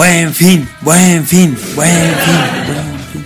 Fin, 0.00 0.32
buen 0.32 0.34
fin, 0.34 0.68
buen 0.80 1.26
fin, 1.26 1.56
buen 1.74 1.90
fin. 1.90 3.24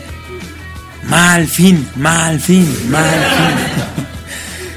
Mal 1.04 1.46
fin, 1.46 1.88
mal 1.94 2.40
fin, 2.40 2.90
mal 2.90 3.04
fin. 3.04 4.04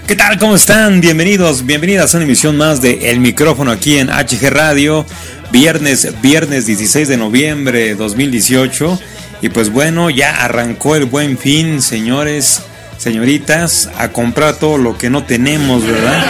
¿Qué 0.06 0.16
tal? 0.16 0.38
¿Cómo 0.38 0.56
están? 0.56 1.02
Bienvenidos, 1.02 1.66
bienvenidas 1.66 2.14
a 2.14 2.18
una 2.18 2.26
emisión 2.26 2.56
más 2.56 2.82
de 2.82 3.10
El 3.10 3.20
Micrófono 3.20 3.72
aquí 3.72 3.98
en 3.98 4.10
HG 4.10 4.50
Radio. 4.52 5.06
Viernes, 5.52 6.22
viernes 6.22 6.68
16 6.68 7.08
de 7.08 7.18
noviembre 7.18 7.80
de 7.80 7.96
2018. 7.96 9.00
Y 9.42 9.50
pues 9.50 9.72
bueno, 9.72 10.12
ya 10.12 10.44
arrancó 10.44 10.96
el 10.96 11.06
buen 11.06 11.38
fin, 11.38 11.82
señores, 11.82 12.62
señoritas, 12.98 13.90
a 13.98 14.10
comprar 14.10 14.58
todo 14.58 14.78
lo 14.78 14.98
que 14.98 15.10
no 15.10 15.24
tenemos, 15.24 15.84
¿verdad? 15.84 16.24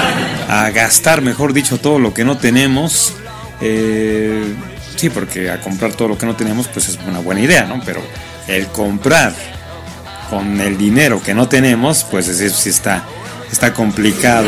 A 0.48 0.70
gastar, 0.70 1.22
mejor 1.22 1.52
dicho, 1.52 1.78
todo 1.78 2.00
lo 2.00 2.14
que 2.14 2.24
no 2.24 2.38
tenemos. 2.38 3.14
Eh, 3.60 4.46
Sí, 4.98 5.12
porque 5.12 5.52
a 5.52 5.62
comprar 5.62 5.94
todo 5.94 6.10
lo 6.10 6.18
que 6.18 6.26
no 6.26 6.36
tenemos, 6.36 6.68
pues 6.68 6.90
es 6.90 7.00
una 7.08 7.20
buena 7.20 7.42
idea, 7.42 7.66
¿no? 7.66 7.80
Pero 7.86 8.02
el 8.48 8.68
comprar 8.68 9.34
con 10.30 10.60
el 10.60 10.76
dinero 10.76 11.22
que 11.22 11.36
no 11.36 11.48
tenemos, 11.48 12.04
pues 12.04 12.28
eso 12.28 12.56
sí 12.56 12.70
está, 12.70 13.06
está 13.52 13.74
complicado. 13.74 14.48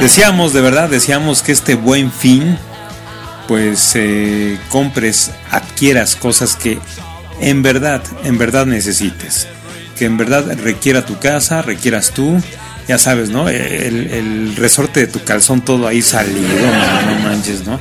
Decíamos, 0.00 0.52
de 0.52 0.60
verdad, 0.60 0.88
decíamos 0.88 1.42
que 1.42 1.52
este 1.52 1.76
buen 1.76 2.10
fin, 2.10 2.58
pues 3.46 3.92
eh, 3.94 4.58
compres, 4.70 5.30
adquieras 5.52 6.16
cosas 6.16 6.56
que 6.56 6.80
en 7.40 7.62
verdad, 7.62 8.02
en 8.24 8.36
verdad 8.38 8.66
necesites. 8.66 9.46
Que 9.96 10.06
en 10.06 10.16
verdad 10.16 10.58
requiera 10.60 11.06
tu 11.06 11.18
casa, 11.20 11.62
requieras 11.62 12.10
tú. 12.10 12.42
Ya 12.88 12.98
sabes, 12.98 13.30
¿no? 13.30 13.48
El, 13.48 14.54
resorte 14.56 15.00
de 15.00 15.06
tu 15.06 15.22
calzón 15.22 15.60
todo 15.60 15.86
ahí 15.86 16.02
salido, 16.02 16.66
no 17.06 17.18
manches, 17.20 17.64
¿no? 17.64 17.80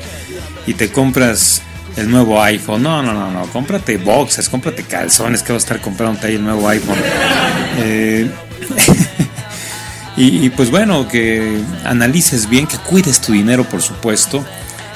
Y 0.67 0.73
te 0.75 0.91
compras 0.91 1.61
el 1.95 2.09
nuevo 2.09 2.41
iPhone. 2.41 2.83
No, 2.83 3.01
no, 3.01 3.13
no, 3.13 3.31
no. 3.31 3.45
Cómprate 3.47 3.97
boxers, 3.97 4.49
cómprate 4.49 4.83
calzones, 4.83 5.43
que 5.43 5.53
vas 5.53 5.63
a 5.63 5.65
estar 5.65 5.81
comprando 5.81 6.19
ahí 6.23 6.35
el 6.35 6.43
nuevo 6.43 6.67
iPhone. 6.67 6.97
Eh, 7.77 8.29
y, 10.17 10.49
pues 10.49 10.71
bueno, 10.71 11.07
que 11.07 11.61
analices 11.83 12.49
bien, 12.49 12.67
que 12.67 12.77
cuides 12.77 13.21
tu 13.21 13.33
dinero, 13.33 13.63
por 13.63 13.81
supuesto. 13.81 14.43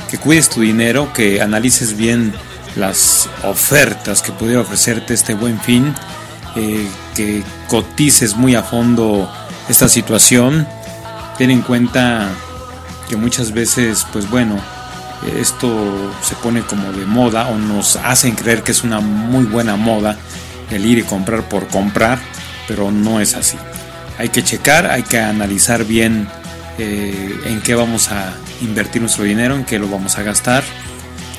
Que 0.09 0.17
cuides 0.17 0.49
tu 0.49 0.61
dinero, 0.61 1.13
que 1.13 1.41
analices 1.41 1.95
bien 1.95 2.33
las 2.75 3.29
ofertas 3.43 4.21
que 4.21 4.31
pudiera 4.31 4.61
ofrecerte 4.61 5.13
este 5.13 5.33
buen 5.33 5.59
fin. 5.59 5.93
Eh, 6.55 6.87
que 7.15 7.43
cotices 7.67 8.35
muy 8.35 8.55
a 8.55 8.63
fondo 8.63 9.31
esta 9.69 9.87
situación. 9.87 10.67
Ten 11.37 11.51
en 11.51 11.61
cuenta 11.61 12.29
que 13.07 13.15
muchas 13.15 13.51
veces, 13.51 14.05
pues 14.11 14.29
bueno, 14.29 14.59
esto 15.37 16.13
se 16.21 16.35
pone 16.35 16.61
como 16.61 16.91
de 16.91 17.05
moda 17.05 17.47
o 17.47 17.57
nos 17.57 17.97
hacen 17.97 18.35
creer 18.35 18.63
que 18.63 18.71
es 18.71 18.83
una 18.83 18.99
muy 18.99 19.45
buena 19.45 19.75
moda 19.75 20.17
el 20.71 20.85
ir 20.85 20.99
y 20.99 21.03
comprar 21.03 21.47
por 21.49 21.67
comprar, 21.67 22.19
pero 22.67 22.91
no 22.91 23.19
es 23.19 23.35
así. 23.35 23.57
Hay 24.17 24.29
que 24.29 24.43
checar, 24.43 24.85
hay 24.85 25.03
que 25.03 25.19
analizar 25.19 25.85
bien 25.85 26.27
eh, 26.77 27.39
en 27.45 27.61
qué 27.61 27.75
vamos 27.75 28.11
a 28.11 28.33
invertir 28.61 29.01
nuestro 29.01 29.23
dinero, 29.23 29.55
en 29.55 29.65
qué 29.65 29.79
lo 29.79 29.89
vamos 29.89 30.17
a 30.17 30.23
gastar, 30.23 30.63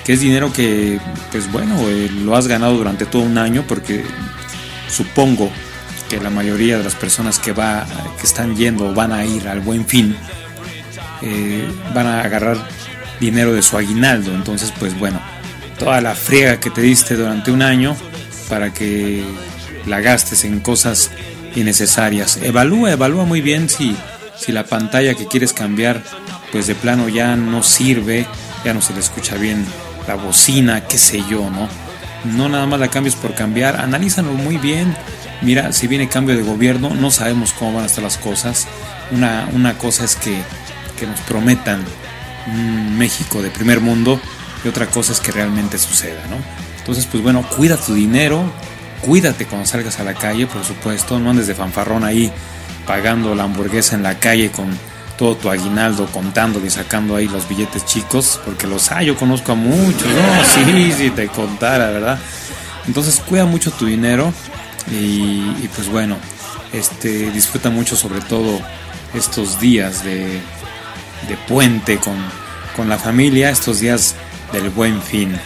que 0.05 0.15
es 0.15 0.21
dinero 0.21 0.53
que, 0.53 0.99
pues 1.31 1.51
bueno, 1.53 1.77
eh, 1.89 2.11
lo 2.25 2.37
has 2.37 2.47
ganado 2.49 2.77
durante 2.77 3.07
todo 3.07 3.23
un 3.23 3.39
año, 3.39 3.65
porque 3.69 4.05
supongo 4.89 5.51
que 6.09 6.19
la 6.19 6.31
mayoría 6.31 6.79
de 6.79 6.85
las 6.85 6.95
personas 6.95 7.39
que, 7.39 7.53
va, 7.53 7.87
que 8.19 8.27
están 8.27 8.57
yendo 8.57 8.93
van 8.93 9.13
a 9.13 9.25
ir 9.25 9.47
al 9.47 9.61
buen 9.61 9.87
fin, 9.87 10.17
eh, 11.23 11.69
van 11.95 12.07
a 12.07 12.23
agarrar 12.23 12.59
dinero 13.21 13.53
de 13.53 13.63
su 13.63 13.77
aguinaldo. 13.77 14.35
Entonces, 14.35 14.73
pues 14.79 14.99
bueno, 14.99 15.21
toda 15.79 16.01
la 16.01 16.15
friega 16.15 16.61
que 16.61 16.71
te 16.71 16.81
diste 16.81 17.15
durante 17.15 17.51
un 17.51 17.63
año 17.63 17.97
para 18.49 18.73
que 18.73 19.23
la 19.87 20.01
gastes 20.01 20.45
en 20.45 20.61
cosas 20.61 21.11
innecesarias. 21.55 22.39
Evalúa, 22.43 22.93
evalúa 22.93 23.25
muy 23.25 23.41
bien 23.41 23.69
si, 23.69 23.97
si 24.37 24.53
la 24.53 24.65
pantalla 24.65 25.15
que 25.15 25.27
quieres 25.27 25.53
cambiar, 25.53 26.03
pues 26.53 26.67
de 26.67 26.75
plano 26.75 27.09
ya 27.09 27.37
no 27.37 27.63
sirve, 27.63 28.27
ya 28.65 28.75
no 28.75 28.83
se 28.83 28.93
le 28.93 29.01
escucha 29.01 29.37
bien 29.37 29.65
la 30.07 30.15
bocina, 30.15 30.87
qué 30.87 30.99
sé 30.99 31.23
yo, 31.29 31.51
¿no? 31.51 31.69
No 32.25 32.49
nada 32.49 32.67
más 32.67 32.81
la 32.81 32.89
cambies 32.89 33.15
por 33.15 33.35
cambiar, 33.35 33.81
analízalo 33.81 34.33
muy 34.33 34.59
bien. 34.59 34.95
Mira, 35.43 35.73
si 35.73 35.87
viene 35.87 36.09
cambio 36.09 36.37
de 36.37 36.43
gobierno, 36.43 36.91
no 36.91 37.11
sabemos 37.11 37.53
cómo 37.53 37.75
van 37.75 37.85
a 37.85 37.87
estar 37.87 38.05
las 38.05 38.19
cosas. 38.19 38.67
Una, 39.11 39.49
una 39.55 39.79
cosa 39.79 40.05
es 40.05 40.17
que, 40.17 40.37
que 40.99 41.07
nos 41.07 41.19
prometan 41.21 41.83
México 42.47 43.43
de 43.43 43.51
primer 43.51 43.81
mundo 43.81 44.21
y 44.65 44.69
otra 44.69 44.87
cosa 44.87 45.12
es 45.12 45.21
que 45.21 45.33
realmente 45.33 45.78
suceda, 45.78 46.23
¿no? 46.28 46.37
Entonces, 46.78 47.06
pues 47.06 47.23
bueno, 47.23 47.45
cuida 47.56 47.77
tu 47.77 47.95
dinero, 47.95 48.43
cuídate 49.03 49.47
cuando 49.47 49.67
salgas 49.67 50.01
a 50.01 50.05
la 50.05 50.15
calle, 50.15 50.47
por 50.47 50.65
supuesto, 50.65 51.19
no 51.19 51.31
andes 51.31 51.47
de 51.47 51.55
fanfarrón 51.55 52.05
ahí 52.05 52.33
pagando 52.87 53.34
la 53.34 53.45
hamburguesa 53.45 53.95
en 53.95 54.03
la 54.03 54.19
calle 54.19 54.51
con 54.51 54.67
todo 55.17 55.37
tu 55.37 55.51
aguinaldo 55.51 56.06
contando 56.06 56.65
y 56.65 56.71
sacando 56.71 57.15
ahí 57.15 57.28
los 57.28 57.47
billetes 57.47 57.84
chicos, 57.84 58.41
porque 58.45 58.67
los 58.67 58.91
hay, 58.91 59.07
yo 59.07 59.17
conozco 59.17 59.53
a 59.53 59.55
muchos, 59.55 60.09
no, 60.09 60.45
sí, 60.65 60.92
sí, 60.97 61.10
te 61.10 61.28
contara, 61.28 61.91
¿verdad? 61.91 62.19
Entonces 62.87 63.21
cuida 63.21 63.45
mucho 63.45 63.71
tu 63.71 63.84
dinero 63.84 64.33
y, 64.91 65.54
y 65.63 65.71
pues 65.75 65.89
bueno, 65.91 66.16
este, 66.72 67.31
disfruta 67.31 67.69
mucho 67.69 67.97
sobre 67.97 68.21
todo 68.22 68.60
estos 69.15 69.60
días 69.60 70.04
de, 70.04 70.41
de 71.28 71.37
puente 71.37 71.99
con, 71.99 72.17
con 72.77 72.89
la 72.89 72.99
familia, 72.99 73.51
estos 73.51 73.81
días 73.81 74.15
del 74.53 74.71
buen 74.71 75.03
fin. 75.03 75.37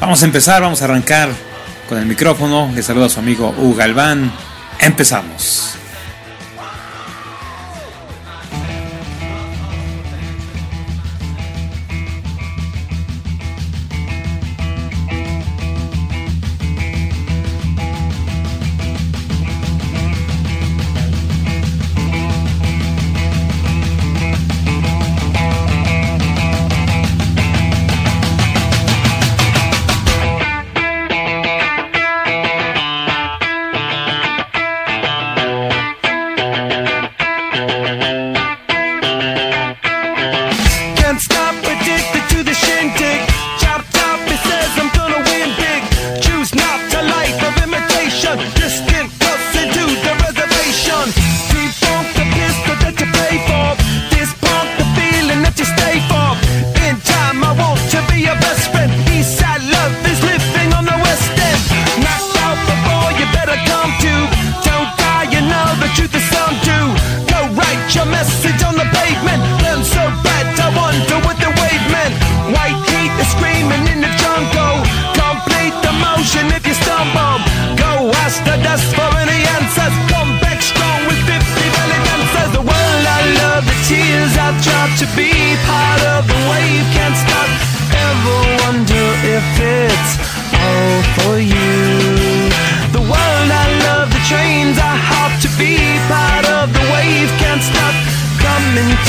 Vamos 0.00 0.22
a 0.22 0.26
empezar, 0.26 0.62
vamos 0.62 0.82
a 0.82 0.84
arrancar 0.84 1.30
con 1.88 1.98
el 1.98 2.06
micrófono. 2.06 2.70
Le 2.74 2.82
saluda 2.82 3.06
a 3.06 3.08
su 3.08 3.20
amigo 3.20 3.54
Hugo 3.58 3.74
Galván. 3.74 4.32
Empezamos. 4.78 5.76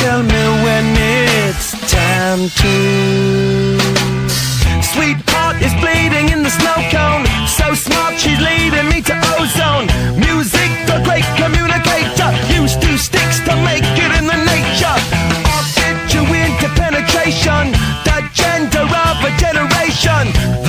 Tell 0.01 0.21
me 0.23 0.43
when 0.63 0.85
it's 1.45 1.71
time 1.91 2.49
to. 2.61 2.73
Sweetheart 4.81 5.57
is 5.61 5.73
bleeding 5.81 6.29
in 6.29 6.43
the 6.43 6.49
snow 6.49 6.77
cone. 6.93 7.25
So 7.47 7.73
smart 7.73 8.15
she's 8.19 8.39
leading 8.39 8.87
me 8.89 9.01
to 9.01 9.15
ozone. 9.35 9.87
Music 10.19 10.69
the 10.85 11.01
great 11.03 11.27
communicator. 11.41 12.29
Used 12.53 12.81
two 12.81 12.97
sticks 12.97 13.39
to 13.47 13.53
make 13.69 13.85
it 13.85 14.11
in 14.19 14.25
the 14.27 14.39
nature. 14.53 14.97
I'll 15.49 15.65
into 16.31 16.67
penetration 16.75 17.71
The 18.05 18.19
gender 18.33 18.85
of 18.85 19.17
a 19.23 19.31
generation. 19.37 20.66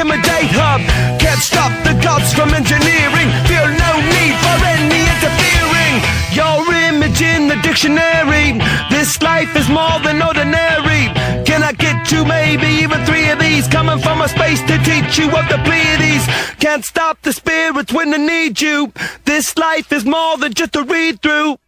Intimidate 0.00 0.50
hub. 0.56 0.80
Can't 1.20 1.42
stop 1.42 1.72
the 1.84 1.92
gods 2.00 2.32
from 2.32 2.54
engineering. 2.54 3.28
Feel 3.44 3.68
no 3.68 3.92
need 4.16 4.34
for 4.40 4.56
any 4.72 5.00
interfering. 5.12 5.94
Your 6.32 6.64
image 6.88 7.20
in 7.20 7.48
the 7.48 7.56
dictionary. 7.60 8.56
This 8.88 9.20
life 9.20 9.54
is 9.56 9.68
more 9.68 10.00
than 10.00 10.22
ordinary. 10.22 11.12
Can 11.44 11.62
I 11.62 11.72
get 11.72 12.06
two, 12.06 12.24
maybe 12.24 12.66
even 12.82 13.04
three 13.04 13.28
of 13.28 13.38
these? 13.38 13.68
Coming 13.68 13.98
from 13.98 14.22
a 14.22 14.28
space 14.28 14.62
to 14.62 14.78
teach 14.78 15.18
you 15.18 15.26
of 15.36 15.46
the 15.52 15.60
Pleiades. 15.64 16.24
Can't 16.58 16.84
stop 16.84 17.20
the 17.20 17.32
spirits 17.32 17.92
when 17.92 18.10
they 18.10 18.18
need 18.18 18.60
you. 18.60 18.92
This 19.24 19.56
life 19.58 19.92
is 19.92 20.04
more 20.06 20.38
than 20.38 20.54
just 20.54 20.76
a 20.76 20.82
read 20.82 21.20
through. 21.20 21.58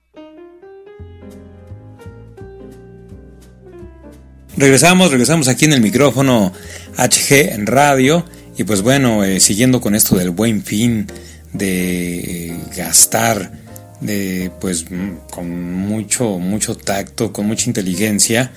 Regresamos, 4.57 5.11
regresamos 5.11 5.49
aquí 5.49 5.65
en 5.65 5.73
el 5.73 5.81
micrófono 5.81 6.53
HG 6.97 7.53
en 7.53 7.67
radio 7.67 8.25
y 8.57 8.65
pues 8.65 8.83
bueno, 8.83 9.25
eh, 9.25 9.41
siguiendo 9.41 9.81
con 9.81 9.95
esto 9.95 10.17
del 10.17 10.31
buen 10.31 10.63
fin, 10.63 11.07
de 11.53 12.55
gastar, 12.77 13.53
de 14.01 14.51
pues 14.61 14.91
mm, 14.91 15.29
con 15.31 15.75
mucho, 15.75 16.39
mucho 16.39 16.77
tacto, 16.77 17.33
con 17.33 17.47
mucha 17.47 17.69
inteligencia, 17.69 18.53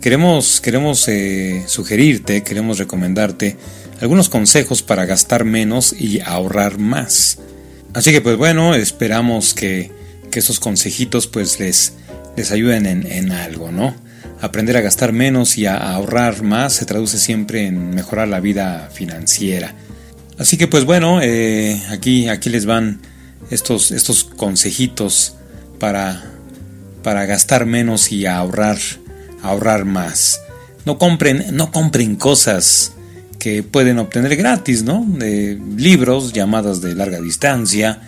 queremos, 0.00 0.60
queremos 0.60 1.06
eh, 1.08 1.62
sugerirte, 1.66 2.42
queremos 2.42 2.78
recomendarte 2.78 3.56
algunos 4.00 4.28
consejos 4.28 4.82
para 4.82 5.04
gastar 5.04 5.44
menos 5.44 5.92
y 5.92 6.20
ahorrar 6.20 6.78
más. 6.78 7.38
Así 7.92 8.12
que 8.12 8.20
pues 8.20 8.36
bueno, 8.36 8.74
esperamos 8.74 9.54
que, 9.54 9.90
que 10.30 10.38
esos 10.38 10.58
consejitos 10.58 11.26
pues 11.26 11.60
les, 11.60 11.92
les 12.36 12.50
ayuden 12.50 12.86
en, 12.86 13.06
en 13.06 13.32
algo, 13.32 13.70
¿no? 13.70 13.94
Aprender 14.40 14.76
a 14.76 14.80
gastar 14.80 15.12
menos 15.12 15.58
y 15.58 15.66
a 15.66 15.76
ahorrar 15.76 16.42
más 16.42 16.72
se 16.72 16.86
traduce 16.86 17.18
siempre 17.18 17.66
en 17.66 17.94
mejorar 17.94 18.28
la 18.28 18.40
vida 18.40 18.88
financiera. 18.92 19.74
Así 20.38 20.56
que 20.56 20.66
pues 20.66 20.84
bueno, 20.84 21.20
eh, 21.22 21.80
aquí, 21.90 22.28
aquí 22.28 22.48
les 22.48 22.64
van 22.64 23.00
estos, 23.50 23.90
estos 23.90 24.24
consejitos 24.24 25.34
para, 25.78 26.24
para 27.02 27.26
gastar 27.26 27.66
menos 27.66 28.12
y 28.12 28.26
ahorrar, 28.26 28.78
ahorrar 29.42 29.84
más. 29.84 30.40
No 30.86 30.96
compren, 30.96 31.44
no 31.52 31.70
compren 31.70 32.16
cosas 32.16 32.92
que 33.38 33.62
pueden 33.62 33.98
obtener 33.98 34.36
gratis, 34.36 34.82
¿no? 34.82 35.04
De 35.06 35.60
libros, 35.76 36.32
llamadas 36.32 36.80
de 36.80 36.94
larga 36.94 37.20
distancia, 37.20 38.00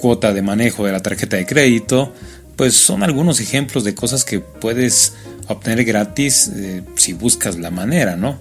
cuota 0.00 0.32
de 0.32 0.42
manejo 0.42 0.84
de 0.84 0.92
la 0.92 1.00
tarjeta 1.00 1.36
de 1.36 1.46
crédito, 1.46 2.12
pues 2.60 2.76
son 2.76 3.02
algunos 3.02 3.40
ejemplos 3.40 3.84
de 3.84 3.94
cosas 3.94 4.22
que 4.22 4.40
puedes 4.40 5.14
obtener 5.48 5.82
gratis 5.82 6.52
eh, 6.54 6.82
si 6.94 7.14
buscas 7.14 7.58
la 7.58 7.70
manera, 7.70 8.16
¿no? 8.16 8.38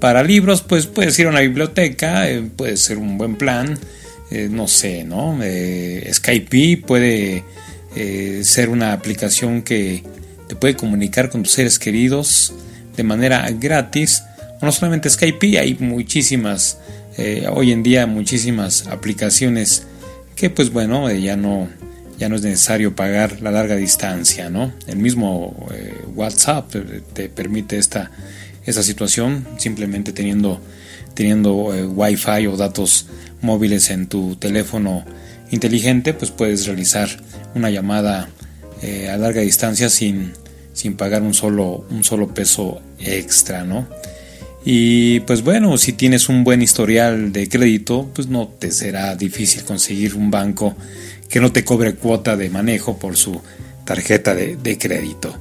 Para 0.00 0.24
libros, 0.24 0.62
pues 0.62 0.88
puedes 0.88 1.16
ir 1.20 1.26
a 1.26 1.28
una 1.28 1.42
biblioteca, 1.42 2.28
eh, 2.28 2.42
puede 2.56 2.76
ser 2.76 2.98
un 2.98 3.18
buen 3.18 3.36
plan, 3.36 3.78
eh, 4.32 4.48
no 4.50 4.66
sé, 4.66 5.04
¿no? 5.04 5.38
Skype 6.12 6.82
puede 6.84 7.44
ser 8.42 8.68
una 8.68 8.94
aplicación 8.94 9.62
que 9.62 10.02
te 10.48 10.56
puede 10.56 10.74
comunicar 10.74 11.30
con 11.30 11.44
tus 11.44 11.52
seres 11.52 11.78
queridos 11.78 12.52
de 12.96 13.04
manera 13.04 13.48
gratis. 13.52 14.24
O 14.60 14.66
no 14.66 14.72
solamente 14.72 15.08
Skype, 15.08 15.60
hay 15.60 15.76
muchísimas, 15.78 16.78
hoy 17.52 17.70
en 17.70 17.84
día 17.84 18.08
muchísimas 18.08 18.88
aplicaciones 18.88 19.84
que 20.34 20.50
pues 20.50 20.72
bueno, 20.72 21.08
ya 21.12 21.36
no 21.36 21.68
ya 22.18 22.28
no 22.28 22.36
es 22.36 22.42
necesario 22.42 22.94
pagar 22.94 23.40
la 23.40 23.50
larga 23.50 23.76
distancia, 23.76 24.50
¿no? 24.50 24.72
El 24.86 24.96
mismo 24.96 25.68
eh, 25.72 25.94
WhatsApp 26.14 26.70
te, 26.70 26.80
te 26.80 27.28
permite 27.28 27.78
esta, 27.78 28.10
esta 28.64 28.82
situación 28.82 29.46
simplemente 29.58 30.12
teniendo, 30.12 30.60
teniendo 31.14 31.74
eh, 31.74 31.84
Wi-Fi 31.84 32.46
o 32.46 32.56
datos 32.56 33.06
móviles 33.40 33.90
en 33.90 34.06
tu 34.06 34.36
teléfono 34.36 35.04
inteligente, 35.50 36.14
pues 36.14 36.30
puedes 36.30 36.66
realizar 36.66 37.08
una 37.54 37.70
llamada 37.70 38.28
eh, 38.82 39.08
a 39.10 39.16
larga 39.16 39.40
distancia 39.42 39.88
sin, 39.88 40.32
sin 40.72 40.96
pagar 40.96 41.22
un 41.22 41.34
solo, 41.34 41.86
un 41.90 42.04
solo 42.04 42.32
peso 42.32 42.80
extra, 42.98 43.64
¿no? 43.64 43.86
Y 44.64 45.20
pues 45.20 45.42
bueno, 45.42 45.76
si 45.76 45.92
tienes 45.92 46.28
un 46.28 46.44
buen 46.44 46.62
historial 46.62 47.32
de 47.32 47.48
crédito, 47.48 48.08
pues 48.14 48.28
no 48.28 48.46
te 48.46 48.70
será 48.70 49.16
difícil 49.16 49.64
conseguir 49.64 50.14
un 50.14 50.30
banco 50.30 50.76
que 51.32 51.40
no 51.40 51.50
te 51.50 51.64
cobre 51.64 51.94
cuota 51.94 52.36
de 52.36 52.50
manejo 52.50 52.98
por 52.98 53.16
su 53.16 53.40
tarjeta 53.86 54.34
de, 54.34 54.56
de 54.56 54.76
crédito. 54.76 55.34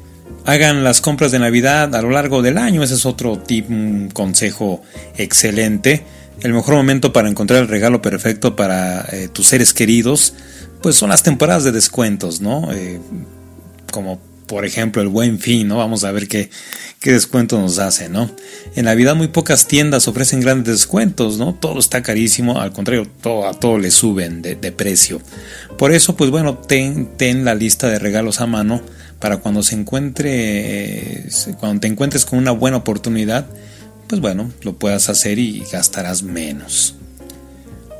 Hagan 0.45 0.86
las 0.86 1.01
compras 1.01 1.33
de 1.33 1.39
Navidad 1.39 1.93
a 1.93 2.01
lo 2.01 2.10
largo 2.10 2.41
del 2.41 2.57
año, 2.57 2.81
ese 2.81 2.93
es 2.93 3.05
otro 3.05 3.38
tip, 3.38 3.69
un 3.69 4.10
consejo 4.12 4.81
excelente. 5.17 6.05
El 6.39 6.53
mejor 6.53 6.75
momento 6.75 7.12
para 7.12 7.29
encontrar 7.29 7.62
el 7.62 7.67
regalo 7.67 8.01
perfecto 8.01 8.55
para 8.55 9.05
eh, 9.12 9.27
tus 9.27 9.48
seres 9.48 9.74
queridos, 9.74 10.33
pues 10.81 10.95
son 10.95 11.10
las 11.10 11.24
temporadas 11.24 11.65
de 11.65 11.74
descuentos, 11.74 12.39
¿no? 12.39 12.71
Eh, 12.71 13.01
como 13.91 14.19
por 14.51 14.65
ejemplo, 14.65 15.01
el 15.01 15.08
buen 15.08 15.39
fin, 15.39 15.70
¿no? 15.70 15.77
Vamos 15.77 16.03
a 16.03 16.12
ver 16.12 16.27
qué, 16.27 16.50
qué 17.00 17.13
descuento 17.13 17.58
nos 17.58 17.79
hace, 17.79 18.10
¿no? 18.10 18.29
En 18.75 18.84
Navidad 18.84 19.15
muy 19.15 19.29
pocas 19.29 19.65
tiendas 19.65 20.10
ofrecen 20.10 20.41
grandes 20.41 20.74
descuentos, 20.74 21.38
¿no? 21.38 21.53
Todo 21.53 21.79
está 21.79 22.03
carísimo, 22.03 22.60
al 22.60 22.74
contrario, 22.74 23.08
todo, 23.22 23.48
a 23.48 23.53
todo 23.53 23.77
le 23.77 23.89
suben 23.91 24.41
de, 24.41 24.55
precio. 24.74 25.22
Por 25.77 25.93
eso, 25.93 26.17
pues 26.17 26.31
bueno, 26.31 26.58
ten, 26.58 27.15
ten, 27.15 27.46
la 27.46 27.55
lista 27.55 27.88
de 27.88 27.98
regalos 27.98 28.41
a 28.41 28.46
mano 28.46 28.81
para 29.20 29.38
cuando 29.38 29.63
se 29.63 29.75
encuentre, 29.75 31.24
cuando 31.62 31.79
te 31.79 31.88
encuentres 31.88 32.25
con 32.25 32.38
una 32.38 32.51
buena 32.51 32.75
oportunidad, 32.75 33.46
pues 34.08 34.20
bueno, 34.20 34.51
lo 34.63 34.74
puedas 34.74 35.08
hacer 35.08 35.39
y 35.39 35.63
gastarás 35.72 36.24
menos. 36.24 36.96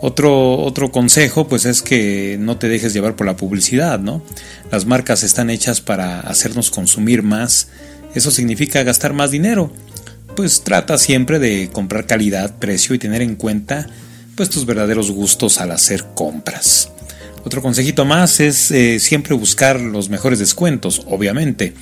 Otro, 0.02 0.58
otro 0.58 0.92
consejo 0.92 1.48
pues 1.48 1.66
es 1.66 1.84
que 1.84 2.38
no 2.40 2.58
te 2.58 2.68
dejes 2.68 2.94
llevar 2.94 3.16
por 3.16 3.28
la 3.28 3.38
publicidad, 3.38 4.00
¿no? 4.00 4.24
Las 4.72 4.86
marcas 4.86 5.22
están 5.22 5.52
hechas 5.52 5.80
para 5.80 6.22
hacernos 6.22 6.72
consumir 6.72 7.22
más, 7.22 7.68
eso 8.16 8.32
significa 8.32 8.84
gastar 8.84 9.14
más 9.14 9.30
dinero. 9.30 9.72
Pues 10.36 10.64
trata 10.64 10.98
siempre 10.98 11.40
de 11.40 11.70
comprar 11.72 12.08
calidad, 12.08 12.58
precio 12.58 12.96
y 12.96 13.00
tener 13.00 13.22
en 13.22 13.36
cuenta 13.36 13.88
pues 14.36 14.50
tus 14.50 14.66
verdaderos 14.66 15.12
gustos 15.12 15.60
al 15.60 15.72
hacer 15.72 16.06
compras. 16.16 16.90
Otro 17.44 17.62
consejito 17.62 18.06
más 18.06 18.40
es 18.40 18.72
eh, 18.72 19.00
siempre 19.00 19.36
buscar 19.36 19.80
los 19.80 20.10
mejores 20.10 20.40
descuentos, 20.40 21.04
obviamente. 21.08 21.74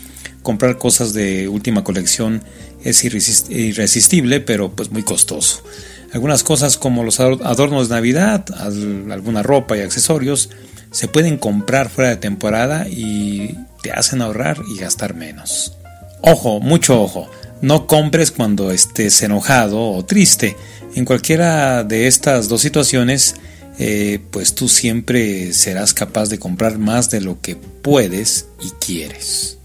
Comprar 0.42 0.78
cosas 0.78 1.14
de 1.14 1.48
última 1.48 1.84
colección 1.84 2.44
es 2.84 3.04
irresistible, 3.04 4.40
pero 4.40 4.72
pues 4.72 4.92
muy 4.92 5.04
costoso. 5.04 5.64
Algunas 6.14 6.44
cosas 6.44 6.78
como 6.78 7.04
los 7.04 7.20
adornos 7.20 7.90
de 7.90 7.96
Navidad, 7.96 8.46
alguna 8.58 9.44
ropa 9.44 9.78
y 9.78 9.82
accesorios 9.82 10.50
se 10.92 11.08
pueden 11.08 11.38
comprar 11.38 11.90
fuera 11.90 12.10
de 12.10 12.18
temporada 12.18 12.88
y 12.90 13.56
te 13.84 13.92
hacen 13.92 14.22
ahorrar 14.22 14.58
y 14.74 14.80
gastar 14.80 15.14
menos. 15.14 15.74
Ojo, 16.22 16.60
mucho 16.60 17.02
ojo, 17.02 17.30
no 17.62 17.86
compres 17.86 18.32
cuando 18.32 18.72
estés 18.72 19.22
enojado 19.22 19.80
o 19.92 20.04
triste. 20.04 20.56
En 20.96 21.06
cualquiera 21.06 21.84
de 21.84 22.08
estas 22.08 22.50
dos 22.50 22.62
situaciones, 22.62 23.36
eh, 23.78 24.20
pues 24.32 24.56
tú 24.56 24.68
siempre 24.68 25.54
serás 25.54 25.94
capaz 25.94 26.30
de 26.30 26.40
comprar 26.40 26.80
más 26.80 27.10
de 27.10 27.22
lo 27.22 27.40
que 27.40 27.56
puedes 27.56 28.48
y 28.62 28.72
quieres. 28.84 29.59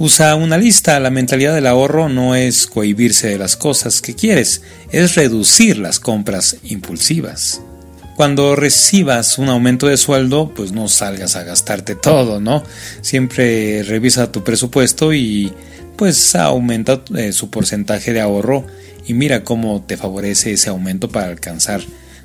Usa 0.00 0.36
una 0.36 0.56
lista. 0.56 1.00
La 1.00 1.10
mentalidad 1.10 1.54
del 1.54 1.66
ahorro 1.66 2.08
no 2.08 2.36
es 2.36 2.68
cohibirse 2.68 3.28
de 3.28 3.38
las 3.38 3.56
cosas 3.56 4.00
que 4.00 4.14
quieres, 4.14 4.62
es 4.92 5.16
reducir 5.16 5.78
las 5.78 5.98
compras 5.98 6.56
impulsivas. 6.62 7.60
Cuando 8.16 8.54
recibas 8.54 9.38
un 9.38 9.48
aumento 9.48 9.88
de 9.88 9.96
sueldo, 9.96 10.52
pues 10.54 10.70
no 10.70 10.88
salgas 10.88 11.34
a 11.34 11.42
gastarte 11.42 11.96
todo, 11.96 12.40
¿no? 12.40 12.62
Siempre 13.00 13.82
revisa 13.82 14.30
tu 14.30 14.44
presupuesto 14.44 15.12
y 15.12 15.52
pues 15.96 16.36
aumenta 16.36 17.02
eh, 17.16 17.32
su 17.32 17.50
porcentaje 17.50 18.12
de 18.12 18.20
ahorro 18.20 18.64
y 19.06 19.14
mira 19.14 19.42
cómo 19.42 19.82
te 19.84 19.96
favorece 19.96 20.52
ese 20.52 20.70
aumento 20.70 21.08
para 21.08 21.26
alcanzar 21.26 21.80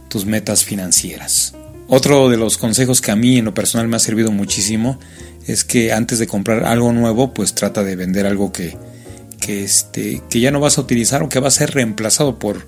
tus 0.10 0.26
metas 0.26 0.64
financieras. 0.64 1.56
Otro 1.88 2.30
de 2.30 2.38
los 2.38 2.58
consejos 2.58 3.02
que 3.02 3.12
a 3.12 3.16
mí 3.16 3.38
en 3.38 3.46
lo 3.46 3.54
personal 3.54 3.88
me 3.88 3.98
ha 3.98 4.00
servido 4.00 4.32
muchísimo 4.32 5.00
es 5.48 5.64
que 5.64 5.92
antes 5.92 6.20
de 6.20 6.28
comprar 6.28 6.64
algo 6.66 6.94
nuevo, 6.94 7.34
pues 7.34 7.54
trata 7.54 7.84
de 7.84 7.96
vender 7.96 8.26
algo 8.26 8.52
que, 8.52 8.78
que, 9.40 9.64
este, 9.64 10.22
que 10.30 10.40
ya 10.40 10.52
no 10.52 10.60
vas 10.60 10.78
a 10.78 10.82
utilizar 10.82 11.24
o 11.24 11.30
que 11.30 11.40
va 11.40 11.50
a 11.50 11.52
ser 11.52 11.72
reemplazado 11.72 12.40
por, 12.40 12.66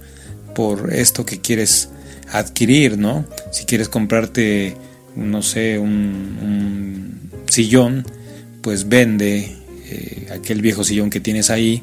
por 0.54 0.94
esto 0.94 1.26
que 1.26 1.40
quieres 1.40 1.90
adquirir, 2.32 2.98
¿no? 2.98 3.26
Si 3.52 3.66
quieres 3.66 3.88
comprarte, 3.88 4.76
no 5.16 5.42
sé, 5.42 5.80
un, 5.80 7.30
sillón, 7.50 8.06
pues 8.62 8.90
vende 8.90 9.56
eh, 9.86 10.28
aquel 10.34 10.62
viejo 10.62 10.84
sillón 10.84 11.10
que 11.10 11.22
tienes 11.22 11.50
ahí. 11.50 11.82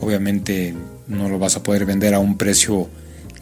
Obviamente 0.00 0.74
no 1.06 1.28
lo 1.28 1.38
vas 1.38 1.56
a 1.56 1.62
poder 1.62 1.86
vender 1.86 2.14
a 2.14 2.18
un 2.18 2.36
precio 2.36 2.88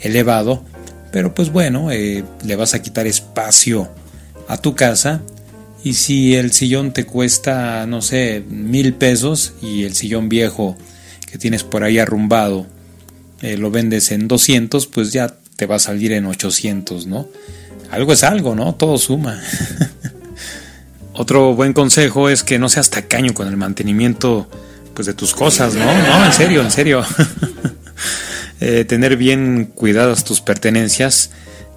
elevado, 0.00 0.64
pero 1.12 1.34
pues 1.34 1.50
bueno, 1.50 1.90
eh, 1.90 2.24
le 2.44 2.56
vas 2.56 2.74
a 2.74 2.82
quitar 2.82 3.06
espacio 3.06 3.88
a 4.48 4.58
tu 4.58 4.74
casa 4.74 5.22
y 5.84 5.94
si 5.94 6.34
el 6.34 6.52
sillón 6.52 6.92
te 6.92 7.04
cuesta, 7.04 7.86
no 7.86 8.02
sé, 8.02 8.42
mil 8.48 8.94
pesos 8.94 9.54
y 9.62 9.84
el 9.84 9.94
sillón 9.94 10.28
viejo 10.28 10.76
que 11.30 11.38
tienes 11.38 11.62
por 11.64 11.84
ahí 11.84 11.98
arrumbado 11.98 12.66
eh, 13.42 13.56
lo 13.56 13.70
vendes 13.70 14.10
en 14.12 14.28
200, 14.28 14.86
pues 14.86 15.12
ya 15.12 15.36
te 15.56 15.66
va 15.66 15.76
a 15.76 15.78
salir 15.78 16.12
en 16.12 16.26
800, 16.26 17.06
¿no? 17.06 17.28
Algo 17.90 18.12
es 18.12 18.24
algo, 18.24 18.54
¿no? 18.54 18.74
Todo 18.74 18.98
suma. 18.98 19.40
Otro 21.12 21.54
buen 21.54 21.72
consejo 21.72 22.28
es 22.28 22.42
que 22.42 22.58
no 22.58 22.68
seas 22.68 22.90
tacaño 22.90 23.34
con 23.34 23.48
el 23.48 23.56
mantenimiento 23.56 24.48
pues 24.94 25.06
de 25.06 25.14
tus 25.14 25.34
cosas, 25.34 25.74
¿no? 25.74 25.84
No, 25.84 26.24
en 26.24 26.32
serio, 26.32 26.62
en 26.62 26.70
serio. 26.70 27.04
Eh, 28.58 28.86
tener 28.86 29.18
bien 29.18 29.70
cuidadas 29.74 30.24
tus 30.24 30.40
pertenencias, 30.40 31.30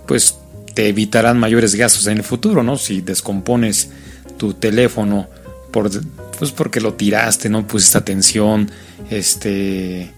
pues 0.08 0.36
te 0.80 0.88
evitarán 0.88 1.38
mayores 1.38 1.76
gastos 1.76 2.08
en 2.08 2.20
el 2.20 2.24
futuro, 2.24 2.64
¿no? 2.64 2.78
Si 2.78 3.02
descompones 3.02 3.90
tu 4.38 4.54
teléfono 4.54 5.28
pues 5.74 6.52
porque 6.56 6.80
lo 6.80 6.94
tiraste, 6.94 7.50
no 7.50 7.68
pusiste 7.68 7.98
atención, 7.98 8.72
este, 9.10 10.10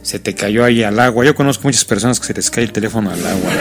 se 0.00 0.18
te 0.18 0.34
cayó 0.34 0.64
ahí 0.64 0.82
al 0.82 0.98
agua. 1.00 1.26
Yo 1.26 1.34
conozco 1.34 1.64
muchas 1.64 1.84
personas 1.84 2.18
que 2.18 2.28
se 2.28 2.32
les 2.32 2.50
cae 2.50 2.64
el 2.64 2.72
teléfono 2.72 3.10
al 3.10 3.26
agua. 3.26 3.52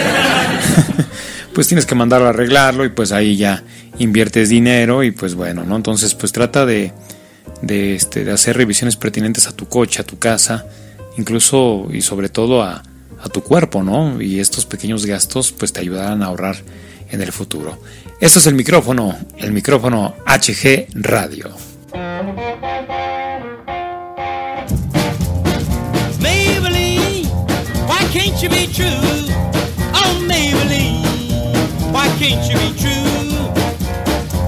pues 1.53 1.67
tienes 1.67 1.85
que 1.85 1.93
mandarlo 1.93 2.27
a 2.27 2.29
arreglarlo 2.29 2.85
y 2.85 2.89
pues 2.89 3.11
ahí 3.11 3.35
ya 3.35 3.61
inviertes 3.99 4.47
dinero 4.47 5.03
y 5.03 5.11
pues 5.11 5.35
bueno, 5.35 5.65
¿no? 5.65 5.75
Entonces 5.75 6.15
pues 6.15 6.31
trata 6.31 6.65
de, 6.65 6.93
de, 7.63 7.95
este, 7.95 8.23
de 8.23 8.31
hacer 8.31 8.55
revisiones 8.55 8.95
pertinentes 8.95 9.45
a 9.47 9.51
tu 9.51 9.67
coche, 9.67 9.99
a 9.99 10.05
tu 10.05 10.19
casa, 10.19 10.65
incluso 11.17 11.89
y 11.91 12.01
sobre 12.01 12.29
todo 12.29 12.63
a, 12.63 12.81
a 13.25 13.29
tu 13.29 13.41
cuerpo, 13.41 13.83
¿no? 13.83 14.21
Y 14.21 14.39
estos 14.39 14.65
pequeños 14.65 15.05
gastos 15.05 15.51
pues 15.51 15.73
te 15.73 15.79
ayudarán 15.79 16.21
a 16.21 16.27
ahorrar 16.27 16.57
en 17.09 17.21
el 17.21 17.31
futuro. 17.31 17.77
Esto 18.21 18.39
es 18.39 18.47
el 18.47 18.53
micrófono, 18.53 19.17
el 19.37 19.51
micrófono 19.51 20.15
HG 20.25 20.87
Radio. 20.93 21.49
Oh 21.93 22.55
can't 32.19 32.47
you 32.49 32.55
be 32.55 32.71
true? 32.77 33.25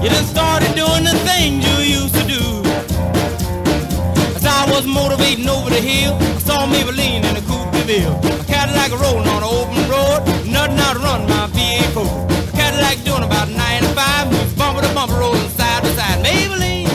You 0.02 0.10
started 0.24 0.74
doing 0.74 1.04
the 1.04 1.16
things 1.26 1.64
you 1.66 1.87
was 4.78 4.86
motivating 4.86 5.48
over 5.48 5.70
the 5.70 5.80
hill, 5.80 6.14
I 6.14 6.38
saw 6.38 6.64
Maybelline 6.64 7.24
in 7.26 7.34
a 7.34 7.42
coupe 7.50 7.72
de 7.72 7.82
ville. 7.82 8.14
A 8.14 8.44
Cadillac 8.44 8.92
rolling 9.02 9.26
on 9.26 9.42
an 9.42 9.50
open 9.50 9.82
road, 9.90 10.22
nothing 10.46 10.78
out 10.78 10.94
to 10.94 11.00
run 11.02 11.26
my 11.26 11.50
V8 11.50 12.52
Cadillac 12.54 13.02
doing 13.02 13.24
about 13.24 13.48
95, 13.50 14.30
moves 14.30 14.54
bumper 14.54 14.82
to 14.82 14.94
bumper, 14.94 15.18
rolling 15.18 15.50
side 15.58 15.82
to 15.82 15.90
side. 15.98 16.22
Maybelline, 16.22 16.86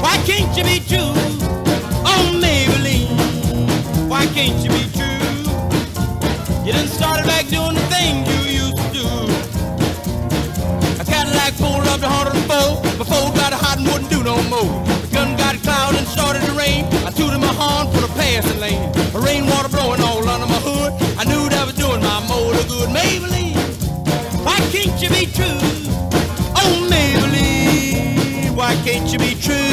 why 0.00 0.16
can't 0.24 0.48
you 0.56 0.64
be 0.64 0.80
true? 0.80 1.12
Oh, 2.08 2.24
Maybelline, 2.40 4.08
why 4.08 4.24
can't 4.32 4.56
you 4.64 4.70
be 4.70 4.88
true? 4.96 5.28
You 6.64 6.72
done 6.72 6.88
started 6.88 7.26
back 7.26 7.48
doing 7.48 7.74
the 7.74 7.84
things 7.92 8.24
you 8.32 8.64
used 8.64 8.80
to 8.80 8.88
do. 8.96 9.04
A 11.02 11.04
Cadillac 11.04 11.52
pulled 11.60 11.84
up 11.84 12.00
to 12.00 12.08
104, 12.08 12.96
before 12.96 13.28
got 13.36 13.52
hot 13.52 13.76
and 13.76 13.86
wouldn't 13.88 14.08
do 14.08 14.22
no 14.22 14.40
more. 14.48 14.93
I 17.14 17.16
tooted 17.16 17.40
my 17.40 17.54
horn 17.54 17.94
for 17.94 18.00
the 18.00 18.08
passing 18.14 18.58
lane. 18.58 18.90
Rainwater 19.14 19.68
blowing 19.68 20.00
all 20.00 20.28
under 20.28 20.48
my 20.48 20.58
hood. 20.58 20.92
I 21.16 21.22
knew 21.22 21.48
that 21.48 21.64
was 21.64 21.76
doing 21.76 22.00
my 22.00 22.18
motor 22.26 22.66
good. 22.66 22.88
Maybelline. 22.88 23.54
Why 24.44 24.58
can't 24.72 25.00
you 25.00 25.08
be 25.10 25.26
true? 25.26 25.60
Oh, 26.58 26.88
Maybelline, 26.90 28.56
why 28.56 28.74
can't 28.84 29.12
you 29.12 29.20
be 29.20 29.36
true? 29.40 29.63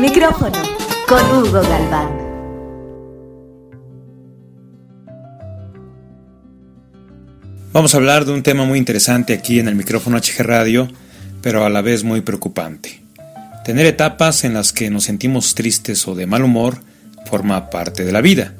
Micrófono 0.00 0.56
con 1.06 1.22
Hugo 1.30 1.60
Galván. 1.60 2.08
Vamos 7.74 7.92
a 7.92 7.98
hablar 7.98 8.24
de 8.24 8.32
un 8.32 8.42
tema 8.42 8.64
muy 8.64 8.78
interesante 8.78 9.34
aquí 9.34 9.60
en 9.60 9.68
el 9.68 9.74
micrófono 9.74 10.16
HG 10.16 10.42
Radio, 10.42 10.88
pero 11.42 11.66
a 11.66 11.70
la 11.70 11.82
vez 11.82 12.02
muy 12.02 12.22
preocupante. 12.22 13.02
Tener 13.62 13.84
etapas 13.84 14.44
en 14.44 14.54
las 14.54 14.72
que 14.72 14.88
nos 14.88 15.04
sentimos 15.04 15.54
tristes 15.54 16.08
o 16.08 16.14
de 16.14 16.26
mal 16.26 16.44
humor 16.44 16.78
forma 17.26 17.68
parte 17.68 18.02
de 18.02 18.12
la 18.12 18.22
vida. 18.22 18.54